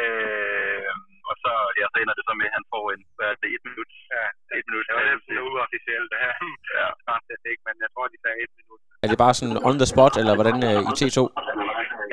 Øh, 0.00 0.90
og 1.30 1.34
så, 1.42 1.52
ja, 1.78 1.84
så 1.92 1.96
ender 2.02 2.14
det 2.18 2.24
så 2.28 2.34
med, 2.40 2.48
at 2.50 2.56
han 2.58 2.66
får 2.72 2.84
en, 2.94 3.02
hvad 3.16 3.28
er 3.32 3.36
det, 3.42 3.50
et 3.56 3.62
minut? 3.68 3.90
Ja, 4.14 4.26
et 4.60 4.66
minut. 4.68 4.84
Det 4.88 4.94
var 4.96 5.04
lidt 5.10 5.42
uofficielt, 5.48 6.08
det 6.12 6.20
her. 6.24 6.34
Ja. 6.78 6.88
Faktisk 7.12 7.42
ikke, 7.50 7.62
men 7.68 7.76
jeg 7.84 7.90
tror, 7.94 8.04
de 8.14 8.18
sagde 8.24 8.40
et 8.46 8.54
minut. 8.60 8.80
Er 9.04 9.08
det 9.10 9.18
bare 9.24 9.34
sådan 9.38 9.58
on 9.68 9.76
the 9.82 9.88
spot, 9.92 10.14
eller 10.20 10.34
hvordan 10.38 10.58
øh, 10.68 10.80
i 10.90 10.92
T2? 10.98 11.18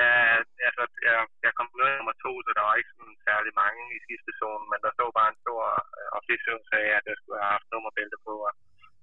Ja, 0.02 0.13
altså, 0.67 0.84
jeg, 1.08 1.17
jeg 1.45 1.52
kom 1.58 1.67
med 1.80 1.89
nummer 2.00 2.15
to, 2.26 2.32
så 2.45 2.52
der 2.58 2.63
var 2.67 2.76
ikke 2.80 2.93
sådan 2.97 3.17
særlig 3.30 3.52
mange 3.63 3.82
i 3.97 4.00
sidste 4.08 4.32
zone, 4.39 4.65
men 4.71 4.80
der 4.84 4.91
stod 4.97 5.12
bare 5.19 5.30
en 5.34 5.41
stor 5.45 5.63
øh, 5.97 6.08
official, 6.19 6.58
der 6.62 6.69
sagde, 6.74 6.91
at 7.00 7.06
jeg 7.10 7.17
skulle 7.17 7.39
have 7.43 7.54
haft 7.56 7.67
nummerbælte 7.74 8.17
på, 8.28 8.34
og 8.47 8.54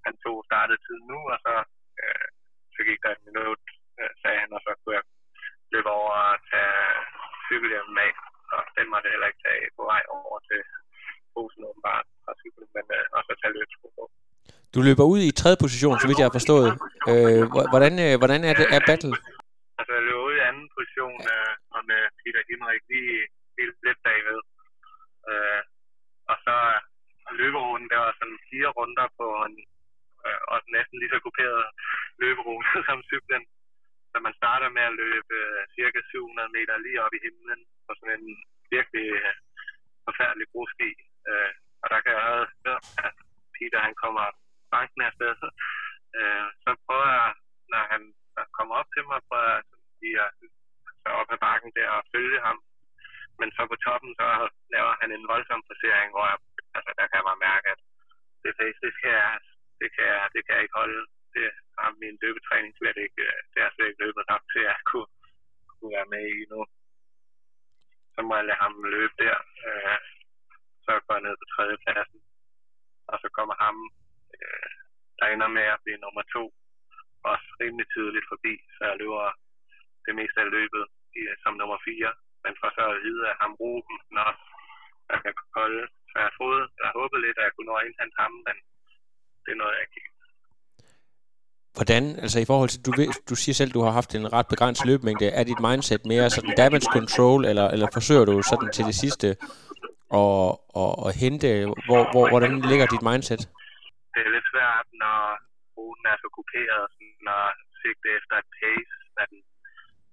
han 0.06 0.14
tog 0.24 0.36
startede 0.50 0.82
tiden 0.84 1.04
nu, 1.12 1.20
og 1.32 1.38
så, 1.46 1.54
øh, 2.00 2.26
så 2.74 2.80
gik 2.88 3.00
der 3.04 3.10
et 3.12 3.26
minut, 3.28 3.62
øh, 4.00 4.12
sagde 4.22 4.40
han, 4.42 4.50
og 4.56 4.60
så 4.66 4.70
kunne 4.80 4.96
jeg 4.98 5.04
løbe 5.72 5.90
over 5.98 6.14
og 6.30 6.38
tage 6.50 6.74
cykelhjelmen 7.48 7.98
af, 8.06 8.12
og 8.54 8.60
den 8.76 8.86
måtte 8.90 9.06
jeg 9.06 9.14
heller 9.14 9.30
ikke 9.30 9.44
tage 9.46 9.62
på 9.78 9.82
vej 9.92 10.02
over 10.18 10.38
til 10.48 10.60
posen 11.34 11.68
åbenbart 11.68 12.06
fra 12.24 12.32
cyklen, 12.40 12.68
men 12.76 12.86
øh, 12.96 13.04
og 13.16 13.20
så 13.26 13.32
tage 13.40 13.54
løbsko 13.56 13.86
på. 13.98 14.04
Du 14.74 14.78
løber 14.86 15.04
ud 15.12 15.20
i 15.28 15.36
tredje 15.40 15.58
position, 15.64 15.96
så 15.98 16.06
vidt 16.06 16.20
jeg 16.20 16.28
har 16.28 16.38
forstået. 16.38 16.68
Øh, 17.10 17.42
hvordan, 17.72 17.94
øh, 18.06 18.14
hvordan 18.20 18.40
er 18.48 18.54
det 18.60 18.66
er 18.76 18.80
battle? 18.90 19.14
Altså, 19.78 19.92
jeg 19.98 20.04
løb 20.08 20.18
ud 20.28 20.34
i 20.38 20.46
anden 20.48 20.66
position, 20.76 21.18
øh, 21.32 21.52
og 21.76 21.82
med 21.90 22.02
Peter 22.20 22.42
Himmerik 22.48 22.84
lige, 22.92 23.18
lige 23.56 23.70
lidt 23.86 24.00
bagved. 24.06 24.40
Øh, 25.30 25.62
og 26.30 26.36
så 26.46 26.56
løberunden, 27.40 27.88
der 27.92 27.98
var 28.04 28.12
sådan 28.20 28.38
fire 28.50 28.70
runder 28.78 29.06
på 29.18 29.26
en, 29.46 29.54
øh, 30.26 30.40
og 30.52 30.56
næsten 30.76 30.96
lige 30.98 31.12
så 31.14 31.18
kuperet 31.26 31.64
løberute 32.22 32.78
som 32.88 32.98
cyklen. 33.10 33.44
Så 34.10 34.16
man 34.26 34.34
starter 34.40 34.68
med 34.76 34.84
at 34.90 34.98
løbe 35.02 35.34
øh, 35.44 35.62
cirka 35.76 35.98
700 36.10 36.48
meter 36.56 36.74
lige 36.86 37.02
op 37.04 37.14
i 37.18 37.22
himlen 37.26 37.60
på 37.86 37.90
sådan 37.98 38.14
en 38.18 38.26
virkelig 38.74 39.06
øh, 39.20 39.34
forfærdelig 40.06 40.46
brosti. 40.52 40.90
Øh, 41.30 41.52
og 41.82 41.86
der 41.92 41.98
kan 42.00 42.12
jeg 42.16 42.22
have 42.28 42.46
hørt, 42.66 42.84
at 43.06 43.14
Peter 43.56 43.80
han 43.86 43.94
kommer 44.04 44.26
banken 44.74 45.00
afsted. 45.08 45.34
Øh, 46.18 46.46
så 46.62 46.70
prøver 46.86 47.08
jeg, 47.18 47.30
når 47.72 47.82
han 47.92 48.02
når 48.34 48.42
han 48.44 48.52
kommer 48.58 48.74
op 48.80 48.90
til 48.94 49.04
mig, 49.10 49.18
prøver 49.28 49.48
jeg 49.54 49.62
sådan 49.68 49.88
lige 50.02 50.18
at 50.26 50.30
så 51.02 51.08
op 51.20 51.30
ad 51.34 51.40
bakken 51.46 51.70
der 51.78 51.88
og 51.98 52.02
følge 52.14 52.38
ham. 52.46 52.58
Men 53.40 53.48
så 53.56 53.62
på 53.70 53.76
toppen, 53.86 54.12
så 54.20 54.26
laver 54.74 54.94
han 55.00 55.10
en 55.12 55.28
voldsom 55.32 55.57
placering, 55.68 56.10
hvor 56.14 56.24
jeg, 56.30 56.38
altså, 56.76 56.90
der 57.00 57.06
kan 57.12 57.22
man 57.28 57.38
mærke, 57.48 57.66
at 57.74 57.80
det, 58.42 58.52
det, 58.58 58.68
det, 58.84 58.92
kan, 59.00 59.12
jeg, 59.20 59.32
det, 59.80 59.88
kan 59.94 60.04
jeg, 60.12 60.20
det 60.34 60.40
kan 60.44 60.54
jeg 60.54 60.62
ikke 60.64 60.80
holde. 60.82 61.02
Det 61.34 61.46
har 61.78 61.90
min 62.02 62.16
løbetræning 62.22 62.72
slet 62.74 62.98
ikke, 63.06 63.22
øh, 63.28 63.40
det 63.52 63.58
er 63.60 63.70
slet 63.70 63.88
ikke 63.88 64.04
løbet 64.04 64.24
nok 64.32 64.42
til, 64.52 64.62
at 64.64 64.70
jeg 64.72 64.80
kunne, 64.90 65.10
kunne 65.68 65.94
være 65.96 66.12
med 66.14 66.24
i 66.38 66.42
nu. 66.52 66.60
Så 68.14 68.20
må 68.26 68.32
jeg 68.36 68.46
lade 68.48 68.62
ham 68.64 68.74
løbe 68.96 69.14
der. 69.24 69.36
Øh, 69.66 69.98
så 70.84 70.90
går 71.04 71.14
jeg 71.14 71.24
ned 71.26 71.34
på 71.40 71.46
tredjepladsen. 71.54 72.20
Og 73.10 73.16
så 73.22 73.28
kommer 73.36 73.54
ham, 73.64 73.76
øh, 74.36 74.70
der 75.18 75.26
ender 75.26 75.48
med 75.58 75.66
at 75.74 75.82
blive 75.84 76.02
nummer 76.04 76.24
to, 76.34 76.44
også 77.32 77.48
rimelig 77.60 77.86
tidligt 77.94 78.30
forbi, 78.32 78.54
så 78.76 78.80
jeg 78.90 78.96
løber 79.02 79.24
det 80.06 80.14
meste 80.20 80.38
af 80.44 80.50
løbet 80.56 80.84
i, 81.18 81.20
som 81.42 81.52
nummer 81.60 81.78
4. 81.84 82.14
Men 82.44 82.52
for 82.60 82.68
så 82.76 82.84
at 82.94 83.02
vide, 83.06 83.22
at 83.30 83.36
ham 83.42 83.52
Ruben 83.60 83.98
også 84.30 84.44
der 85.10 85.18
kan 85.24 85.32
holde. 85.58 85.82
Så 86.10 86.16
jeg 86.24 86.30
troede, 86.36 86.62
jeg 86.82 86.90
håbede 86.98 87.20
lidt, 87.26 87.36
at 87.40 87.44
jeg 87.46 87.52
kunne 87.54 87.68
nå 87.70 87.74
at 87.80 87.86
indhente 87.88 88.16
ham, 88.22 88.32
men 88.46 88.56
det 89.46 89.52
nåede 89.60 89.74
jeg 89.76 89.84
ikke. 89.86 90.00
Hvordan, 91.76 92.04
altså 92.24 92.38
i 92.44 92.48
forhold 92.50 92.70
til, 92.72 92.80
du, 92.86 92.92
ved, 93.00 93.08
du 93.30 93.34
siger 93.42 93.54
selv, 93.60 93.70
du 93.76 93.82
har 93.86 93.92
haft 93.98 94.10
en 94.14 94.26
ret 94.36 94.48
begrænset 94.52 94.86
løbemængde. 94.90 95.26
Er 95.38 95.44
dit 95.50 95.60
mindset 95.68 96.02
mere 96.12 96.26
sådan 96.30 96.54
damage 96.62 96.88
control, 96.96 97.42
eller, 97.50 97.66
eller 97.74 97.88
forsøger 97.96 98.24
du 98.30 98.34
sådan 98.50 98.70
til 98.76 98.84
det 98.90 98.96
sidste 99.02 99.28
at, 100.22 100.48
at, 100.82 100.92
at 101.06 101.10
hente, 101.22 101.48
hvor, 101.88 102.02
hvor, 102.12 102.24
hvordan 102.32 102.52
ligger 102.70 102.86
dit 102.94 103.04
mindset? 103.10 103.42
Det 104.14 104.20
er 104.26 104.32
lidt 104.36 104.48
svært, 104.52 104.86
når 105.02 105.18
ruten 105.76 106.06
er 106.12 106.18
så 106.22 106.28
kuperet, 106.38 106.84
når 107.26 107.42
sigte 107.80 108.08
efter 108.18 108.34
et 108.42 108.48
pace. 108.60 108.94
At 109.22 109.30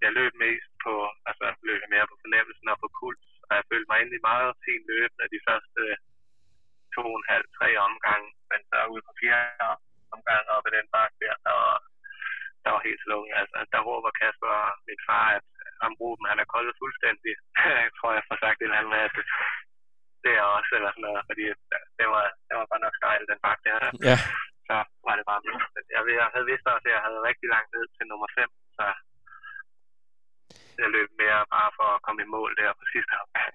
jeg 0.03 0.12
løb 0.19 0.31
mest 0.45 0.69
på, 0.86 0.93
altså 1.29 1.45
løb 1.69 1.81
mere 1.93 2.08
på 2.12 2.15
fornemmelsen 2.23 2.67
og 2.73 2.77
på 2.84 2.88
puls, 2.97 3.27
og 3.49 3.53
jeg 3.58 3.65
følte 3.71 3.89
mig 3.89 3.97
egentlig 3.99 4.23
meget 4.31 4.51
fint 4.65 4.86
løbende 4.91 5.34
de 5.36 5.45
første 5.47 5.84
to 6.95 7.03
og 7.13 7.17
en 7.19 7.29
halv, 7.34 7.47
tre 7.58 7.69
omgange, 7.88 8.27
men 8.49 8.60
så 8.69 8.77
ude 8.91 9.03
på 9.08 9.13
fjerde 9.21 9.67
omgang 10.15 10.43
op 10.55 10.65
i 10.69 10.75
den 10.77 10.88
bakke 10.95 11.17
der, 11.23 11.36
der 11.45 11.53
var, 11.62 11.75
der 12.63 12.69
var 12.75 12.81
helt 12.88 13.01
slået. 13.05 13.31
Altså, 13.41 13.58
der 13.73 13.79
råber 13.88 14.12
Kasper, 14.19 14.55
min 14.88 15.01
far, 15.08 15.27
at 15.38 15.47
ham 15.81 15.93
Ruben, 15.99 16.29
han 16.31 16.39
er 16.43 16.51
koldet 16.53 16.75
fuldstændig. 16.81 17.34
jeg 17.84 17.93
tror, 17.97 18.12
jeg 18.17 18.25
får 18.27 18.38
sagt 18.43 18.58
et 18.60 18.63
eller 18.63 18.79
andet 18.79 18.93
med, 18.95 19.03
at 19.08 19.15
det 20.23 20.34
er 20.41 20.45
også, 20.58 20.71
eller 20.77 20.91
sådan 20.91 21.05
noget, 21.08 21.23
fordi 21.29 21.45
det 21.99 22.08
var, 22.13 22.23
det 22.47 22.53
var 22.60 22.65
bare 22.71 22.86
nok 22.86 22.95
stejl, 22.99 23.23
den 23.31 23.39
bakke 23.45 23.63
der. 23.67 23.77
Ja. 24.10 24.17
Så 24.67 24.75
var 25.08 25.15
det 25.17 25.25
bare. 25.29 25.41
Jeg, 25.95 26.01
jeg 26.21 26.27
havde 26.34 26.49
vidst 26.51 26.65
også, 26.73 26.88
at 26.89 26.95
jeg 26.95 27.03
havde 27.05 27.27
rigtig 27.29 27.47
langt 27.55 27.69
ned 27.75 27.86
til 27.95 28.05
nummer 28.12 28.29
5, 28.36 28.49
så 28.77 28.86
jeg 30.84 30.92
løb 30.98 31.10
mere 31.24 31.40
bare 31.56 31.70
for 31.78 31.88
at 31.96 32.02
komme 32.06 32.20
i 32.26 32.32
mål 32.36 32.52
der 32.60 32.72
på 32.80 32.86
sidste 32.94 33.14
omgang. 33.22 33.52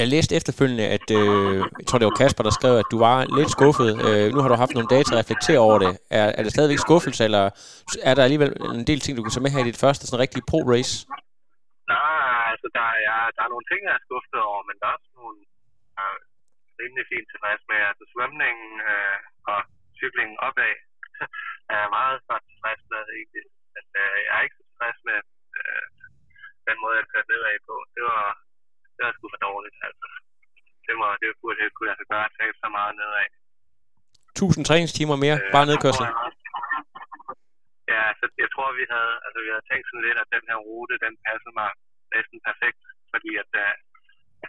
jeg 0.00 0.06
læste 0.14 0.36
efterfølgende, 0.38 0.86
at 0.96 1.06
øh, 1.20 1.56
jeg 1.80 1.86
tror, 1.86 1.98
det 1.98 2.08
var 2.10 2.20
Kasper, 2.22 2.42
der 2.46 2.54
skrev, 2.58 2.74
at 2.82 2.92
du 2.94 2.98
var 3.08 3.16
lidt 3.38 3.50
skuffet. 3.56 3.90
Øh, 4.06 4.26
nu 4.34 4.38
har 4.40 4.48
du 4.50 4.56
haft 4.62 4.74
nogle 4.74 4.92
dage 4.94 5.04
til 5.04 5.14
at 5.16 5.22
reflektere 5.22 5.60
over 5.66 5.78
det. 5.84 5.92
Er, 6.18 6.26
er 6.38 6.42
det 6.44 6.52
stadigvæk 6.56 6.80
skuffelse, 6.86 7.22
eller 7.28 7.44
er 8.08 8.14
der 8.14 8.22
alligevel 8.26 8.50
en 8.80 8.86
del 8.90 9.00
ting, 9.00 9.12
du 9.14 9.22
kan 9.22 9.32
tage 9.32 9.44
med 9.46 9.54
her 9.54 9.64
i 9.64 9.70
dit 9.70 9.82
første 9.84 10.04
sådan 10.04 10.22
rigtig 10.24 10.42
pro-race? 10.50 10.94
Nej, 11.94 12.40
altså 12.52 12.68
der 12.78 12.88
er, 13.12 13.20
der 13.36 13.42
er 13.46 13.50
nogle 13.54 13.66
ting, 13.70 13.80
jeg 13.86 13.94
er 13.98 14.04
skuffet 14.06 14.40
over, 14.50 14.62
men 14.68 14.76
der 14.80 14.86
er 14.88 14.96
også 14.98 15.12
nogle 15.20 15.38
er 16.02 16.12
rimelig 16.80 17.04
fint 17.12 17.28
tilfreds 17.32 17.62
med. 17.70 17.80
Altså 17.90 18.04
svømningen 18.12 18.70
øh, 18.90 19.18
og 19.52 19.60
cyklingen 20.00 20.38
opad 20.48 20.74
er 21.72 21.78
jeg 21.82 21.90
meget 21.98 22.18
godt 22.30 22.44
tilfreds 22.50 22.82
med 22.92 23.02
egentlig. 23.18 23.46
Men 23.74 23.84
øh, 24.02 24.16
jeg 24.26 24.34
er 24.36 24.44
ikke 24.44 24.58
så 24.58 24.64
tilfreds 24.70 24.98
med 25.08 25.18
øh, 25.70 25.86
den 26.68 26.76
måde, 26.82 26.96
jeg 27.00 27.06
kørte 27.12 27.30
nedad 27.32 27.56
på. 27.68 27.74
Det 27.94 28.02
var, 28.10 28.24
det 28.96 29.02
var 29.06 29.12
sgu 29.14 29.26
for 29.34 29.42
dårligt, 29.48 29.76
altså. 29.88 30.06
Det, 30.86 30.94
må, 31.00 31.06
det 31.22 31.28
burde 31.40 31.60
jeg 31.64 31.72
kunne 31.74 31.88
lade 31.90 32.00
sig 32.00 32.08
gøre 32.12 32.26
at 32.28 32.34
tabe 32.38 32.56
så 32.64 32.68
meget 32.78 32.94
nedad. 33.00 33.26
1000 34.36 34.64
træningstimer 34.68 35.16
mere, 35.24 35.36
Øh, 35.40 35.52
bare 35.56 35.66
nedkørsel. 35.70 36.04
Ja, 37.92 38.02
så 38.18 38.24
jeg 38.42 38.50
tror, 38.54 38.68
vi 38.80 38.84
havde, 38.94 39.14
altså, 39.24 39.38
vi 39.44 39.48
havde 39.52 39.68
tænkt 39.70 39.86
sådan 39.86 40.06
lidt, 40.06 40.18
at 40.22 40.32
den 40.36 40.44
her 40.50 40.58
rute, 40.68 40.94
den 41.04 41.14
passede 41.26 41.54
mig 41.60 41.70
næsten 42.14 42.38
perfekt, 42.48 42.82
fordi 43.12 43.30
at, 43.42 43.50
øh, 43.64 43.74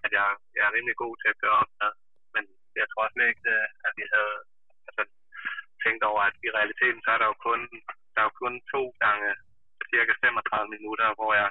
at 0.05 0.11
jeg, 0.17 0.27
jeg 0.55 0.63
er 0.67 0.75
rimelig 0.75 0.97
god 1.03 1.13
til 1.17 1.29
at 1.31 1.39
køre 1.41 1.59
op 1.61 1.71
med. 1.81 1.91
Men 2.35 2.43
jeg 2.81 2.87
tror 2.89 3.05
slet 3.13 3.29
ikke, 3.31 3.45
øh, 3.55 3.67
at 3.87 3.93
vi 3.99 4.05
havde 4.13 4.35
altså, 4.87 5.03
tænkt 5.83 6.03
over, 6.09 6.21
at 6.29 6.35
i 6.47 6.49
realiteten, 6.57 7.01
så 7.05 7.09
er 7.15 7.19
der 7.21 7.27
jo 7.31 7.37
kun, 7.47 7.59
der 8.13 8.19
er 8.21 8.27
jo 8.29 8.35
kun 8.43 8.53
to 8.73 8.81
gange 9.05 9.29
cirka 9.91 10.13
35 10.23 10.75
minutter, 10.75 11.07
hvor 11.19 11.31
jeg 11.41 11.49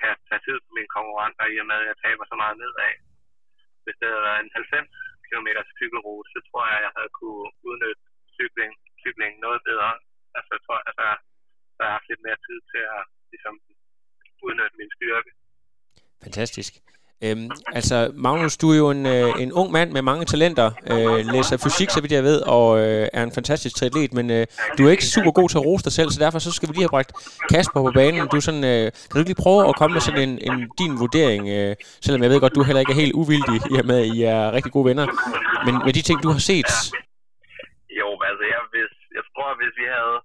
kan 0.00 0.14
tage 0.28 0.44
tid 0.46 0.56
på 0.64 0.70
mine 0.76 0.90
konkurrenter, 0.96 1.44
i 1.54 1.56
og 1.62 1.66
med, 1.70 1.78
at 1.82 1.88
jeg 1.90 1.98
taber 2.04 2.24
så 2.26 2.36
meget 2.42 2.56
nedad. 2.62 2.92
Hvis 3.84 3.98
det 4.00 4.06
havde 4.10 4.26
været 4.28 4.40
en 4.44 4.54
90 4.54 4.88
km 5.28 5.48
cykelrute, 5.78 6.28
så 6.34 6.38
tror 6.48 6.62
jeg, 6.70 6.78
at 6.78 6.84
jeg 6.86 6.92
havde 6.98 7.12
kunne 7.18 7.44
udnytte 7.68 8.02
cykling, 8.36 8.72
cykling 9.02 9.32
noget 9.44 9.60
bedre. 9.68 9.92
Altså, 10.36 10.50
jeg 10.56 10.62
tror, 10.66 10.78
at 10.88 10.94
der, 11.00 11.12
der 11.76 11.84
har 11.86 11.94
haft 11.96 12.08
lidt 12.10 12.22
mere 12.26 12.38
tid 12.46 12.58
til 12.72 12.82
at 12.96 13.02
ligesom, 13.32 13.54
udnytte 14.46 14.76
min 14.80 14.90
styrke. 14.96 15.30
Fantastisk. 16.24 16.72
Øhm, 17.24 17.50
altså, 17.78 18.10
Magnus, 18.14 18.56
du 18.56 18.70
er 18.70 18.76
jo 18.76 18.90
en, 18.90 19.06
øh, 19.06 19.30
en 19.42 19.52
ung 19.52 19.72
mand 19.72 19.92
med 19.92 20.02
mange 20.02 20.24
talenter, 20.24 20.70
øh, 20.92 21.26
læser 21.34 21.56
fysik, 21.56 21.90
så 21.90 22.00
vidt 22.00 22.12
jeg 22.12 22.24
ved, 22.24 22.40
og 22.40 22.78
øh, 22.80 23.08
er 23.12 23.22
en 23.22 23.32
fantastisk 23.32 23.76
triatlet, 23.76 24.12
men 24.14 24.30
øh, 24.30 24.46
du 24.78 24.86
er 24.86 24.90
ikke 24.90 25.06
super 25.06 25.30
god 25.30 25.48
til 25.48 25.58
at 25.58 25.66
rose 25.66 25.84
dig 25.84 25.92
selv, 25.92 26.10
så 26.10 26.20
derfor 26.20 26.38
så 26.38 26.52
skal 26.52 26.68
vi 26.68 26.72
lige 26.72 26.82
have 26.82 26.96
bragt 26.96 27.12
Kasper 27.50 27.82
på 27.82 27.90
banen. 27.94 28.28
Du 28.28 28.36
er 28.36 28.40
sådan, 28.40 28.64
øh, 28.64 28.84
kan 28.92 29.12
du 29.14 29.18
ikke 29.18 29.32
lige 29.32 29.42
prøve 29.44 29.68
at 29.68 29.76
komme 29.76 29.92
med 29.94 30.00
sådan 30.00 30.28
en, 30.28 30.38
en 30.48 30.70
din 30.78 30.98
vurdering, 30.98 31.48
øh, 31.48 31.76
selvom 32.04 32.22
jeg 32.22 32.30
ved 32.30 32.40
godt, 32.40 32.54
du 32.54 32.62
heller 32.62 32.80
ikke 32.80 32.92
er 32.92 33.02
helt 33.04 33.14
uvildig, 33.22 33.58
i 33.72 33.74
og 33.82 33.86
med, 33.86 33.98
at 34.02 34.06
I 34.16 34.22
er 34.22 34.52
rigtig 34.52 34.72
gode 34.72 34.84
venner, 34.90 35.06
men 35.66 35.74
med 35.86 35.92
de 35.92 36.02
ting, 36.02 36.22
du 36.22 36.30
har 36.36 36.42
set, 36.50 36.70
Jo, 38.00 38.08
altså 38.30 38.44
jeg, 38.52 38.60
hvis, 38.74 38.92
jeg 39.16 39.24
tror, 39.30 39.48
hvis 39.60 39.74
vi 39.80 39.86
havde, 39.96 40.16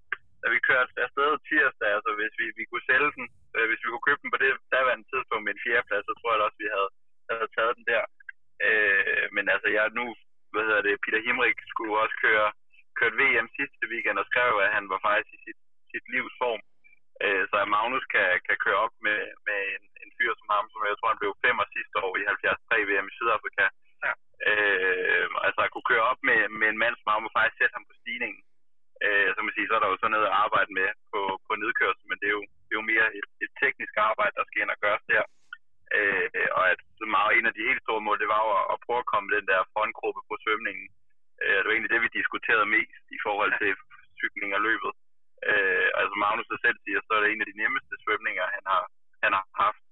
vi 0.54 0.60
kørte 0.70 0.92
afsted 1.06 1.32
tirsdag, 1.50 1.90
altså 1.98 2.12
hvis 2.20 2.34
vi, 2.42 2.48
vi 2.60 2.64
kunne 2.70 2.88
sælge 2.90 3.10
den, 3.18 3.26
øh, 3.56 3.66
hvis 3.70 3.82
vi 3.84 3.90
kunne 3.90 4.08
købe 4.08 4.22
den 4.24 4.34
på 4.34 4.40
det 4.44 4.52
daværende 4.76 5.08
tidspunkt 5.12 5.44
med 5.44 5.54
en 5.54 5.64
fjerdeplads, 5.66 6.06
så 6.08 6.14
tror 6.16 6.32
jeg 6.32 6.40
da 6.40 6.48
også, 6.48 6.62
vi 6.64 6.70
havde, 6.76 6.90
havde 7.30 7.54
taget 7.58 7.78
den 7.80 7.86
der. 7.92 8.04
Øh, 8.68 9.26
men 9.36 9.46
altså 9.54 9.68
jeg 9.78 9.84
nu, 10.00 10.06
hvad 10.54 10.64
hedder 10.68 10.84
det, 10.88 11.02
Peter 11.04 11.22
Himrik 11.26 11.58
skulle 11.72 11.94
også 12.04 12.16
køre, 12.26 12.48
kørt 13.00 13.20
VM 13.22 13.48
sidste 13.58 13.86
weekend 13.92 14.18
og 14.22 14.30
skrev, 14.32 14.54
at 14.66 14.74
han 14.78 14.86
var 14.94 15.00
faktisk 15.08 15.32
i 15.36 15.40
sit, 15.46 15.60
sit 15.92 16.06
livs 16.14 16.36
form. 16.42 16.62
Øh, 17.24 17.44
så 17.50 17.56
at 17.64 17.72
Magnus 17.76 18.06
kan, 18.16 18.28
kan 18.48 18.58
køre 18.66 18.80
op 18.86 18.96
med, 19.06 19.20
med 19.48 19.60
en, 19.76 19.84
en 20.04 20.10
fyr 20.18 20.32
som 20.40 20.48
ham, 20.56 20.66
som 20.70 20.80
jeg 20.90 20.98
tror, 20.98 21.14
han 21.14 21.22
blev 21.22 21.34
femmer 21.46 21.66
sidste 21.76 21.96
år 22.06 22.14
i 22.20 22.22
73 22.24 22.90
VM 22.90 23.08
i 23.10 23.16
Sydafrika. 23.18 23.68
Øh, 24.52 25.26
altså 25.48 25.60
at 25.64 25.72
kunne 25.74 25.90
køre 25.92 26.06
op 26.12 26.22
med, 26.30 26.40
med 26.60 26.68
en 26.70 26.82
mand 26.84 26.96
som 26.98 27.12
ham, 27.14 27.28
og 27.28 27.34
faktisk 27.38 27.58
sætte 27.58 27.76
ham 27.78 27.86
på 27.90 27.96
stigningen. 28.02 28.42
Øh, 29.06 29.30
så, 29.34 29.40
man 29.42 29.56
sige, 29.56 29.68
så 29.68 29.76
er 29.76 29.82
der 29.82 29.90
jo 29.94 29.98
så 30.02 30.08
noget 30.12 30.28
at 30.30 30.38
arbejde 30.46 30.72
med 30.80 30.90
på, 31.12 31.22
på 31.48 31.52
nedkørsel, 31.62 32.06
men 32.10 32.18
det 32.22 32.28
er 32.32 32.36
jo, 32.38 32.44
det 32.66 32.72
er 32.74 32.82
jo 32.82 32.92
mere 32.94 33.08
et, 33.20 33.28
et 33.46 33.52
teknisk 33.64 33.94
arbejde, 34.10 34.38
der 34.38 34.46
skal 34.48 34.62
ind 34.62 34.76
og 34.76 34.82
gøres 34.86 35.06
der. 35.14 35.24
Øh, 35.98 36.48
og 36.58 36.64
at 36.72 36.80
så 37.00 37.06
meget, 37.16 37.32
en 37.32 37.50
af 37.50 37.56
de 37.56 37.68
helt 37.70 37.84
store 37.86 38.06
mål, 38.06 38.18
det 38.24 38.30
var 38.34 38.42
jo 38.46 38.52
at, 38.60 38.66
at 38.74 38.82
prøve 38.86 39.02
at 39.04 39.12
komme 39.14 39.28
den 39.38 39.46
der 39.52 39.70
frontgruppe 39.74 40.22
på 40.30 40.36
svømningen. 40.44 40.88
Øh, 41.44 41.58
det 41.60 41.68
var 41.68 41.76
egentlig 41.76 41.94
det, 41.96 42.06
vi 42.06 42.18
diskuterede 42.20 42.74
mest 42.78 43.06
i 43.18 43.20
forhold 43.26 43.52
til 43.62 43.72
cykling 44.20 44.52
og 44.58 44.62
løbet. 44.68 44.92
Øh, 45.50 45.88
altså 46.00 46.16
Magnus 46.24 46.50
selv 46.66 46.78
siger, 46.86 47.00
så 47.02 47.12
er 47.14 47.22
det 47.22 47.30
en 47.30 47.44
af 47.44 47.50
de 47.52 47.60
nemmeste 47.64 47.96
svømninger, 48.04 48.46
han 48.56 48.64
har, 48.72 48.84
han 49.24 49.32
har 49.38 49.46
haft. 49.64 49.84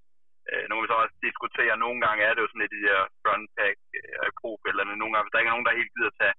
Øh, 0.50 0.63
nu 0.65 0.74
kan 0.74 0.84
vi 0.84 0.91
så 0.91 0.97
også 1.04 1.17
diskutere, 1.28 1.84
nogle 1.86 2.00
gange 2.06 2.21
er 2.24 2.34
det 2.34 2.41
jo 2.43 2.50
sådan 2.50 2.63
lidt 2.63 2.76
de 2.78 2.88
der 2.89 3.02
frontpack 3.21 3.78
øh, 3.97 4.69
eller 4.69 4.84
Nogle 5.02 5.13
gange, 5.13 5.26
hvis 5.26 5.34
der 5.34 5.41
ikke 5.41 5.52
er 5.52 5.56
nogen, 5.56 5.67
der 5.69 5.80
helt 5.82 5.93
gider 5.95 6.13
tage 6.21 6.36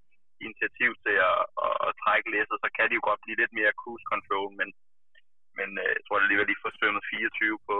initiativ 0.46 0.90
til 1.04 1.16
at, 1.30 1.36
at, 2.02 2.06
trække 2.06 2.32
læsset, 2.34 2.58
så 2.64 2.68
kan 2.76 2.86
de 2.88 2.98
jo 2.98 3.02
godt 3.08 3.22
blive 3.24 3.40
lidt 3.42 3.54
mere 3.58 3.78
cruise 3.80 4.06
control, 4.12 4.50
men, 4.60 4.68
men 5.58 5.68
øh, 5.82 5.92
jeg 5.96 6.02
tror 6.04 6.16
alligevel, 6.18 6.48
de 6.50 6.62
får 6.62 6.72
svømmet 6.78 7.04
24 7.10 7.58
på, 7.68 7.78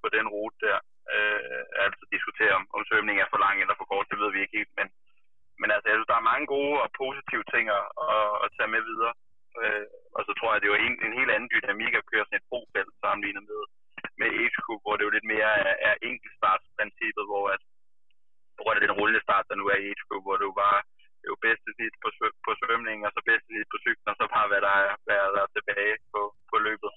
på 0.00 0.06
den 0.16 0.26
rute 0.34 0.58
der. 0.66 0.78
Øh, 1.14 1.62
altså 1.84 2.02
diskutere, 2.14 2.52
om, 2.58 2.64
om 2.76 2.82
svømningen 2.88 3.22
er 3.24 3.32
for 3.32 3.40
lang 3.44 3.56
eller 3.58 3.76
for 3.78 3.86
kort, 3.92 4.10
det 4.10 4.18
ved 4.22 4.30
vi 4.32 4.40
ikke 4.42 4.58
helt, 4.58 4.72
men, 4.78 4.88
men 5.60 5.68
altså, 5.74 5.86
jeg 5.88 5.96
synes, 5.96 6.10
der 6.10 6.18
er 6.18 6.30
mange 6.32 6.46
gode 6.54 6.76
og 6.84 6.90
positive 7.02 7.44
ting 7.52 7.64
at, 7.78 7.84
at, 8.16 8.30
at 8.44 8.48
tage 8.56 8.72
med 8.74 8.82
videre. 8.90 9.14
Øh, 9.60 9.86
og 10.16 10.22
så 10.26 10.32
tror 10.34 10.50
jeg, 10.52 10.60
det 10.60 10.68
er 10.68 10.74
jo 10.74 10.84
en, 10.86 10.96
en 11.06 11.14
helt 11.18 11.32
anden 11.34 11.52
dynamik 11.54 11.94
at 11.96 12.08
køre 12.10 12.24
sådan 12.26 12.40
et 12.40 12.50
brofelt 12.50 12.92
sammenlignet 13.02 13.44
med, 13.50 13.62
med 14.20 14.28
age 14.40 14.60
group, 14.64 14.82
hvor 14.84 14.94
det 14.96 15.04
jo 15.06 15.14
lidt 15.16 15.28
mere 15.34 15.50
er, 15.68 15.74
er 15.88 15.94
enkeltstartsprincippet, 16.10 17.24
hvor 17.30 17.44
at 17.54 17.62
på 18.56 18.60
grund 18.62 18.78
af 18.78 18.84
den 18.86 18.96
rullende 18.98 19.24
start, 19.26 19.48
der 19.48 19.56
nu 19.60 19.66
er 19.72 19.78
i 19.80 19.86
age 19.90 20.04
group, 20.08 20.24
hvor 20.26 20.36
du 20.36 20.48
bare 20.64 20.80
jo 21.28 21.34
bedste 21.46 21.68
snit 21.76 21.94
på, 22.02 22.08
på 22.46 22.50
svømning, 22.60 22.98
og 23.06 23.10
så 23.14 23.20
bedste 23.30 23.48
snit 23.50 23.68
på 23.72 23.78
cyklen, 23.84 24.08
og 24.12 24.16
så 24.18 24.24
bare 24.34 24.48
hvad 24.50 24.60
der 24.66 24.74
er, 24.82 24.92
hvad 25.06 25.18
der 25.34 25.42
er 25.46 25.50
tilbage 25.56 25.94
på, 26.12 26.20
på 26.50 26.56
løbet. 26.66 26.90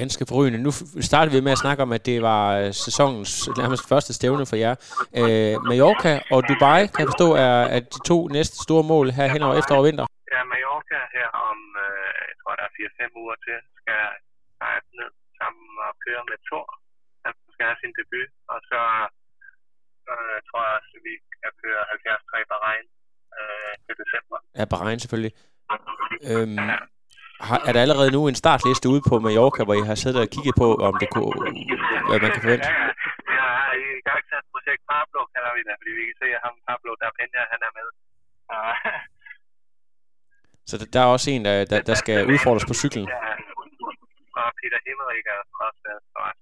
ganske 0.00 0.24
forrygende. 0.30 0.64
Nu 0.66 0.72
startede 1.10 1.34
vi 1.36 1.46
med 1.46 1.56
at 1.56 1.62
snakke 1.64 1.80
om, 1.86 1.90
at 1.98 2.02
det 2.10 2.18
var 2.30 2.44
øh, 2.60 2.68
sæsonens 2.86 3.32
nærmest 3.60 3.84
første 3.92 4.12
stævne 4.18 4.44
for 4.50 4.58
jer. 4.64 4.74
Øh, 5.20 5.54
Mallorca 5.68 6.12
og 6.34 6.40
Dubai, 6.48 6.80
kan 6.92 7.00
jeg 7.02 7.10
forstå, 7.12 7.28
er, 7.46 7.58
er 7.74 7.80
de 7.94 8.00
to 8.10 8.18
næste 8.36 8.56
store 8.66 8.84
mål 8.92 9.06
her 9.18 9.26
hen 9.34 9.42
over 9.46 9.54
efterår 9.60 9.82
og 9.82 9.86
vinter. 9.88 10.06
Ja, 10.34 10.40
Mallorca 10.52 10.98
her 11.16 11.28
om, 11.50 11.58
øh, 11.84 12.20
jeg 12.30 12.36
tror, 12.40 12.54
der 12.58 12.64
er 12.68 12.74
4-5 12.78 13.22
uger 13.22 13.36
til, 13.46 13.56
skal 13.80 13.96
jeg 14.02 14.12
ned 14.98 15.10
sammen 15.40 15.68
og 15.86 15.92
køre 16.04 16.22
med 16.30 16.38
Thor. 16.48 16.66
Han 17.24 17.32
skal 17.54 17.64
have 17.68 17.80
sin 17.82 17.94
debut, 17.98 18.30
og 18.52 18.58
så 18.70 18.80
øh, 20.10 20.38
tror 20.48 20.60
jeg 20.66 20.72
også, 20.78 20.94
vi 21.08 21.14
kan 21.42 21.52
køre 21.62 21.82
73 22.06 22.50
Bahrain 22.50 22.86
til 23.92 23.98
december. 24.04 24.36
Ja, 24.58 24.64
Bahrain 24.72 24.98
selvfølgelig. 25.04 25.32
Øhm, 26.30 26.58
har, 27.48 27.58
er 27.68 27.72
der 27.74 27.82
allerede 27.86 28.10
nu 28.16 28.20
en 28.30 28.38
startliste 28.42 28.86
ude 28.92 29.02
på 29.10 29.14
Mallorca, 29.24 29.60
hvor 29.66 29.76
I 29.80 29.84
har 29.90 29.96
siddet 30.02 30.18
og 30.24 30.28
kigget 30.34 30.54
på, 30.62 30.68
om 30.88 30.94
det 31.02 31.08
kunne, 31.16 31.34
hvad 32.08 32.18
man 32.24 32.30
kan 32.34 32.42
forvente? 32.46 32.68
Ja, 32.68 32.74
ja. 32.82 32.90
Jeg 33.38 33.50
er 33.68 33.72
i 34.00 34.04
gang 34.08 34.20
til 34.28 34.36
et 34.42 34.46
projekt 34.54 34.82
Pablo, 34.92 35.20
kalder 35.34 35.52
vi 35.56 35.60
det, 35.68 35.74
fordi 35.80 35.92
vi 36.00 36.04
kan 36.08 36.16
se, 36.22 36.26
at 36.36 36.40
ham 36.46 36.54
Pablo, 36.68 36.90
der 37.00 37.06
er 37.08 37.46
han 37.54 37.60
er 37.68 37.72
med. 37.78 37.88
Så 40.70 40.74
der, 40.94 41.00
er 41.04 41.10
også 41.16 41.28
en, 41.34 41.42
der, 41.48 41.54
der, 41.72 41.80
der 41.90 41.96
skal 42.02 42.18
udfordres 42.32 42.66
på 42.70 42.74
cyklen. 42.82 43.06
Ja, 43.14 43.20
og 44.40 44.48
Peter 44.60 44.80
Himmerik 44.86 45.26
er 45.34 45.38
også 45.66 45.80
med 45.86 45.96
for 46.12 46.22
os. 46.30 46.38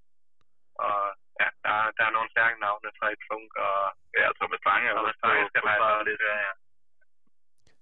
Og 0.86 0.98
ja, 1.40 1.48
der, 1.64 1.72
er- 1.80 1.92
der 1.96 2.04
er 2.08 2.12
nogle 2.16 2.30
stærke 2.34 2.56
navne, 2.64 2.88
Frederik 2.98 3.22
Funk 3.28 3.50
og 3.68 3.76
Ja, 4.20 4.26
Thomas 4.38 4.62
Lange 4.68 4.88
Thomas 4.98 5.18
Lange 5.24 5.44
skal 5.50 5.62
start. 5.62 6.06
lidt, 6.08 6.22
ja. 6.30 6.50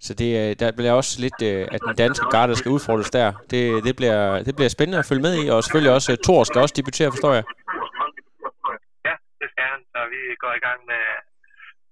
Så 0.07 0.13
det, 0.21 0.31
øh, 0.41 0.51
der 0.61 0.69
bliver 0.79 0.93
også 1.01 1.13
lidt, 1.25 1.39
øh, 1.51 1.63
at 1.75 1.81
den 1.87 1.97
danske 2.05 2.27
garde 2.35 2.55
skal 2.57 2.75
udfordres 2.77 3.11
der. 3.19 3.29
Det, 3.53 3.63
det, 3.87 3.95
bliver, 4.01 4.21
det 4.47 4.55
bliver 4.57 4.73
spændende 4.77 4.99
at 5.03 5.09
følge 5.11 5.25
med 5.27 5.35
i, 5.43 5.45
og 5.53 5.59
selvfølgelig 5.65 5.95
også 5.99 6.11
øh, 6.13 6.19
Thor 6.25 6.41
skal 6.45 6.61
også 6.65 6.75
debutere, 6.79 7.11
forstår 7.15 7.33
jeg. 7.39 7.45
Ja, 9.09 9.15
det 9.41 9.49
skal 9.53 9.67
han. 9.73 9.81
Så 9.93 9.99
vi 10.15 10.21
går 10.45 10.53
i 10.61 10.63
gang 10.67 10.79
med 10.93 11.05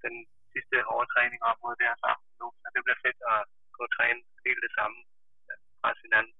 den 0.04 0.14
sidste 0.52 0.76
overtræning 0.94 1.40
op 1.48 1.58
mod 1.64 1.74
det 1.78 1.86
her 1.90 1.98
sammen 2.04 2.24
nu. 2.40 2.46
Så 2.60 2.66
det 2.74 2.80
bliver 2.86 3.00
fedt 3.06 3.20
at 3.34 3.40
gå 3.76 3.80
og 3.88 3.92
træne 3.96 4.20
helt 4.46 4.60
det 4.66 4.72
samme 4.78 4.96
fra 5.80 5.90
hinanden. 6.04 6.32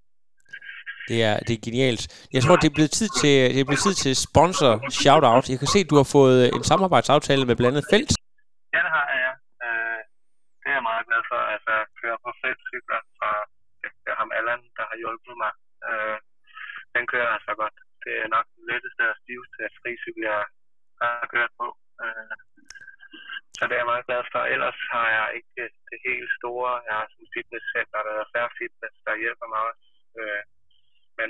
Det 1.09 1.17
er, 1.29 1.35
det 1.47 1.53
er 1.57 1.61
genialt. 1.67 2.03
Jeg 2.35 2.41
tror, 2.43 2.55
det 2.61 2.67
er 2.69 2.77
blevet 2.77 2.93
tid 2.99 3.09
til, 3.21 3.35
det 3.53 3.59
er 3.61 3.69
blevet 3.69 3.83
tid 3.87 3.95
til 4.03 4.13
sponsor 4.27 4.71
shout-out. 5.01 5.45
Jeg 5.53 5.59
kan 5.59 5.69
se, 5.73 5.79
at 5.85 5.89
du 5.91 5.97
har 6.01 6.07
fået 6.17 6.39
en 6.55 6.63
samarbejdsaftale 6.71 7.45
med 7.49 7.55
blandt 7.59 7.77
andet 7.77 7.89
Felt 7.93 8.11
for. 11.29 11.41
Altså, 11.53 11.71
at 11.81 11.87
køre 12.01 12.17
på 12.23 12.29
feltcykler 12.41 13.01
fra 13.17 13.31
det 13.83 14.11
er 14.13 14.21
ham 14.21 14.31
Allan, 14.39 14.63
der 14.77 14.85
har 14.89 14.97
hjulpet 15.03 15.35
mig. 15.43 15.53
Øh, 15.89 16.17
den 16.95 17.03
kører 17.11 17.29
altså 17.37 17.51
godt. 17.61 17.77
Det 18.03 18.13
er 18.23 18.27
nok 18.35 18.47
den 18.55 18.63
letteste 18.71 19.03
og 19.11 19.17
stiveste 19.23 19.61
fricykel, 19.79 20.23
jeg 20.31 20.43
har 21.01 21.31
kørt 21.33 21.53
på. 21.61 21.67
Øh, 22.03 22.33
så 23.57 23.61
det 23.65 23.73
er 23.73 23.81
jeg 23.81 23.91
meget 23.93 24.07
glad 24.09 24.23
for. 24.31 24.41
Ellers 24.55 24.79
har 24.93 25.07
jeg 25.17 25.27
ikke 25.37 25.51
det 25.89 25.99
helt 26.09 26.29
store. 26.39 26.71
Jeg 26.87 26.95
har 26.99 27.07
sådan 27.07 27.25
et 27.25 27.33
fitnesscenter, 27.35 27.99
der 28.07 28.13
er 28.23 28.31
færre 28.35 28.51
fitness, 28.59 28.95
der 29.07 29.21
hjælper 29.23 29.47
mig 29.53 29.61
også. 29.69 29.87
Øh, 30.19 30.43
men 31.19 31.29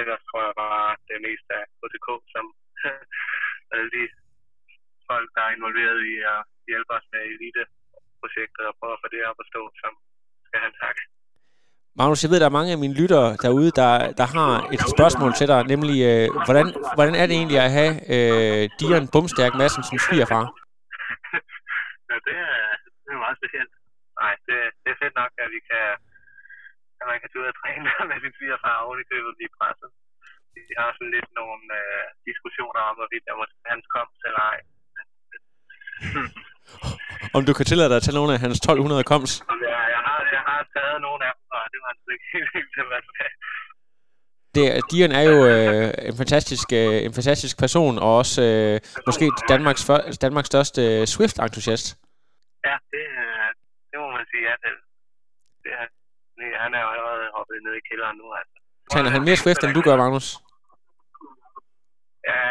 ellers 0.00 0.22
tror 0.28 0.42
jeg 0.46 0.54
bare, 0.64 0.84
at 0.94 1.00
det 1.06 1.14
er 1.16 1.26
mest 1.28 1.46
af 1.58 1.62
HTK, 1.80 2.08
som 2.34 2.44
alle 3.74 3.90
de 3.96 4.04
folk, 5.10 5.28
der 5.36 5.42
er 5.44 5.54
involveret 5.56 6.00
i 6.12 6.14
at 6.34 6.40
hjælpe 6.70 6.92
os 6.98 7.06
med 7.12 7.22
elite 7.34 7.64
elite-projektet 8.20 8.64
og 8.70 8.74
prøve 8.80 8.92
at 8.96 9.02
få 9.02 9.08
det 9.14 9.20
op 9.30 9.38
at 9.42 9.46
stå, 9.52 9.62
som 9.82 9.92
skal 10.48 10.60
han 10.64 10.72
tak. 10.84 10.96
Magnus, 11.98 12.22
jeg 12.22 12.30
ved, 12.30 12.40
der 12.40 12.50
er 12.50 12.58
mange 12.58 12.72
af 12.72 12.82
mine 12.84 12.98
lyttere 13.00 13.28
derude, 13.44 13.70
der, 13.80 13.92
der 14.20 14.26
har 14.36 14.50
et 14.74 14.82
spørgsmål 14.94 15.32
til 15.38 15.46
dig, 15.52 15.60
nemlig, 15.72 15.96
øh, 16.10 16.26
hvordan, 16.46 16.66
hvordan 16.96 17.14
er 17.20 17.24
det 17.26 17.36
egentlig 17.40 17.58
at 17.66 17.74
have 17.78 17.92
øh, 18.14 18.62
Dion 18.80 19.06
Bumstærk 19.12 19.52
Madsen 19.60 19.82
som 19.88 19.96
svigerfar? 20.06 20.44
ja, 22.10 22.16
det 22.26 22.36
er, 22.48 22.56
det 23.04 23.10
er 23.14 23.20
meget 23.26 23.38
specielt. 23.40 23.72
Nej, 24.22 24.34
det, 24.46 24.58
det 24.82 24.88
er 24.92 24.98
fedt 25.02 25.16
nok, 25.20 25.32
at 25.42 25.48
vi 25.54 25.60
kan, 25.70 25.84
at 27.00 27.06
man 27.10 27.18
kan 27.20 27.28
tage 27.28 27.42
ud 27.42 27.52
og 27.52 27.56
træne 27.60 27.90
med 28.10 28.18
sin 28.24 28.34
svigerfar 28.38 28.76
oven 28.84 29.02
i 29.02 29.08
købet 29.12 29.38
blive 29.38 29.56
presset. 29.58 29.90
Vi 30.54 30.74
har 30.80 30.90
sådan 30.92 31.14
lidt 31.16 31.30
nogle 31.40 31.66
øh, 31.80 32.06
diskussioner 32.28 32.80
om, 32.88 32.94
hvorvidt 32.98 33.24
der 33.26 33.40
måske 33.40 33.58
hans 33.72 33.86
kom 33.94 34.08
eller 34.28 34.42
ej. 34.52 34.58
Om 37.36 37.42
du 37.48 37.52
kan 37.58 37.64
tillade 37.70 37.88
dig 37.90 37.96
at 38.00 38.04
tage 38.06 38.18
nogle 38.20 38.32
af 38.34 38.40
hans 38.44 38.56
1200 38.58 39.04
koms? 39.12 39.30
Jeg 39.40 40.00
har, 40.08 40.18
jeg 40.36 40.42
har 40.50 40.60
taget 40.76 40.98
nogle 41.06 41.20
af 41.28 41.32
dem, 41.36 41.44
og 41.56 41.62
det 41.72 41.78
var 41.82 41.90
altså 41.94 42.08
ikke 42.14 42.28
helt 42.34 42.50
det, 44.54 44.64
Dion 44.90 45.12
er 45.20 45.24
jo 45.32 45.38
øh, 45.52 46.08
en, 46.10 46.16
fantastisk, 46.22 46.68
øh, 46.80 46.98
en 47.06 47.14
fantastisk 47.18 47.54
person, 47.64 47.94
og 48.04 48.10
også 48.22 48.38
øh, 48.50 48.74
måske 49.08 49.24
Danmarks, 49.52 49.82
for, 49.88 49.96
Danmarks 50.24 50.48
største 50.52 50.80
øh, 50.92 51.02
Swift-entusiast. 51.14 51.86
Ja, 52.68 52.76
det, 52.94 53.06
øh, 53.24 53.48
det 53.90 53.96
må 54.02 54.08
man 54.16 54.24
sige 54.30 54.42
ja. 54.48 54.54
Det 54.64 54.72
det, 56.38 56.48
han 56.64 56.70
er 56.76 56.80
jo 56.84 56.88
allerede 56.94 57.24
hoppet 57.36 57.56
ned 57.66 57.74
i 57.80 57.82
kælderen 57.88 58.16
nu. 58.22 58.26
Altså. 58.40 58.56
Træner 58.92 59.10
han 59.14 59.22
mere 59.28 59.38
Swift, 59.42 59.62
end 59.64 59.74
du 59.78 59.82
gør, 59.88 59.96
Magnus? 60.02 60.28
Ja, 62.30 62.42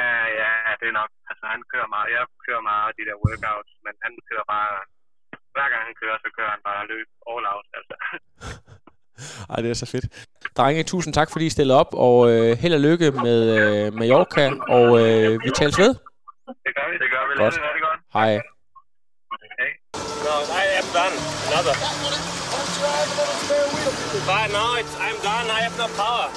ja, 0.42 0.52
det 0.80 0.88
er 0.92 0.96
nok. 1.02 1.12
Altså, 1.40 1.52
han 1.56 1.64
kører 1.74 1.90
meget. 1.96 2.08
Jeg 2.16 2.24
kører 2.48 2.64
meget 2.72 2.90
de 2.98 3.04
der 3.10 3.16
workouts, 3.26 3.72
men 3.86 3.94
han 4.06 4.12
kører 4.30 4.46
bare... 4.56 4.72
Hver 5.56 5.68
gang 5.74 5.82
han 5.90 5.96
kører, 6.02 6.18
så 6.24 6.30
kører 6.38 6.52
han 6.56 6.62
bare 6.70 6.82
løb 6.92 7.08
all 7.32 7.46
out, 7.54 7.68
altså. 7.78 7.96
Ej, 9.52 9.58
det 9.64 9.70
er 9.72 9.80
så 9.84 9.88
fedt. 9.94 10.06
Drenge, 10.58 10.84
tusind 10.84 11.14
tak, 11.14 11.30
fordi 11.34 11.46
I 11.46 11.56
stillede 11.56 11.80
op, 11.84 11.92
og 12.08 12.18
øh, 12.32 12.50
held 12.62 12.74
og 12.80 12.84
lykke 12.88 13.08
med 13.26 13.40
øh, 13.60 13.94
Mallorca, 14.00 14.46
og 14.78 14.88
øh, 15.04 15.30
vi 15.44 15.50
tales 15.60 15.78
ved. 15.84 15.92
Det 16.66 16.72
gør 16.78 16.86
vi, 16.92 16.96
det 17.04 17.10
gør 17.14 17.24
vi. 17.28 17.34
Godt. 17.44 17.54
Det 17.54 17.64
er 17.70 17.74
det 17.78 17.84
godt. 17.90 18.00
Hej. 18.18 18.32
Hej. 19.60 19.72
No, 20.26 20.36
I 20.62 20.66
am 20.80 20.88
done. 20.98 21.16
Another. 21.48 21.76
Fine, 24.30 24.52
now 24.58 24.70
it's, 24.82 24.94
I'm 25.06 25.18
done. 25.28 25.46
I 25.58 25.60
have 25.66 25.78
no 25.84 25.88
power. 26.02 26.30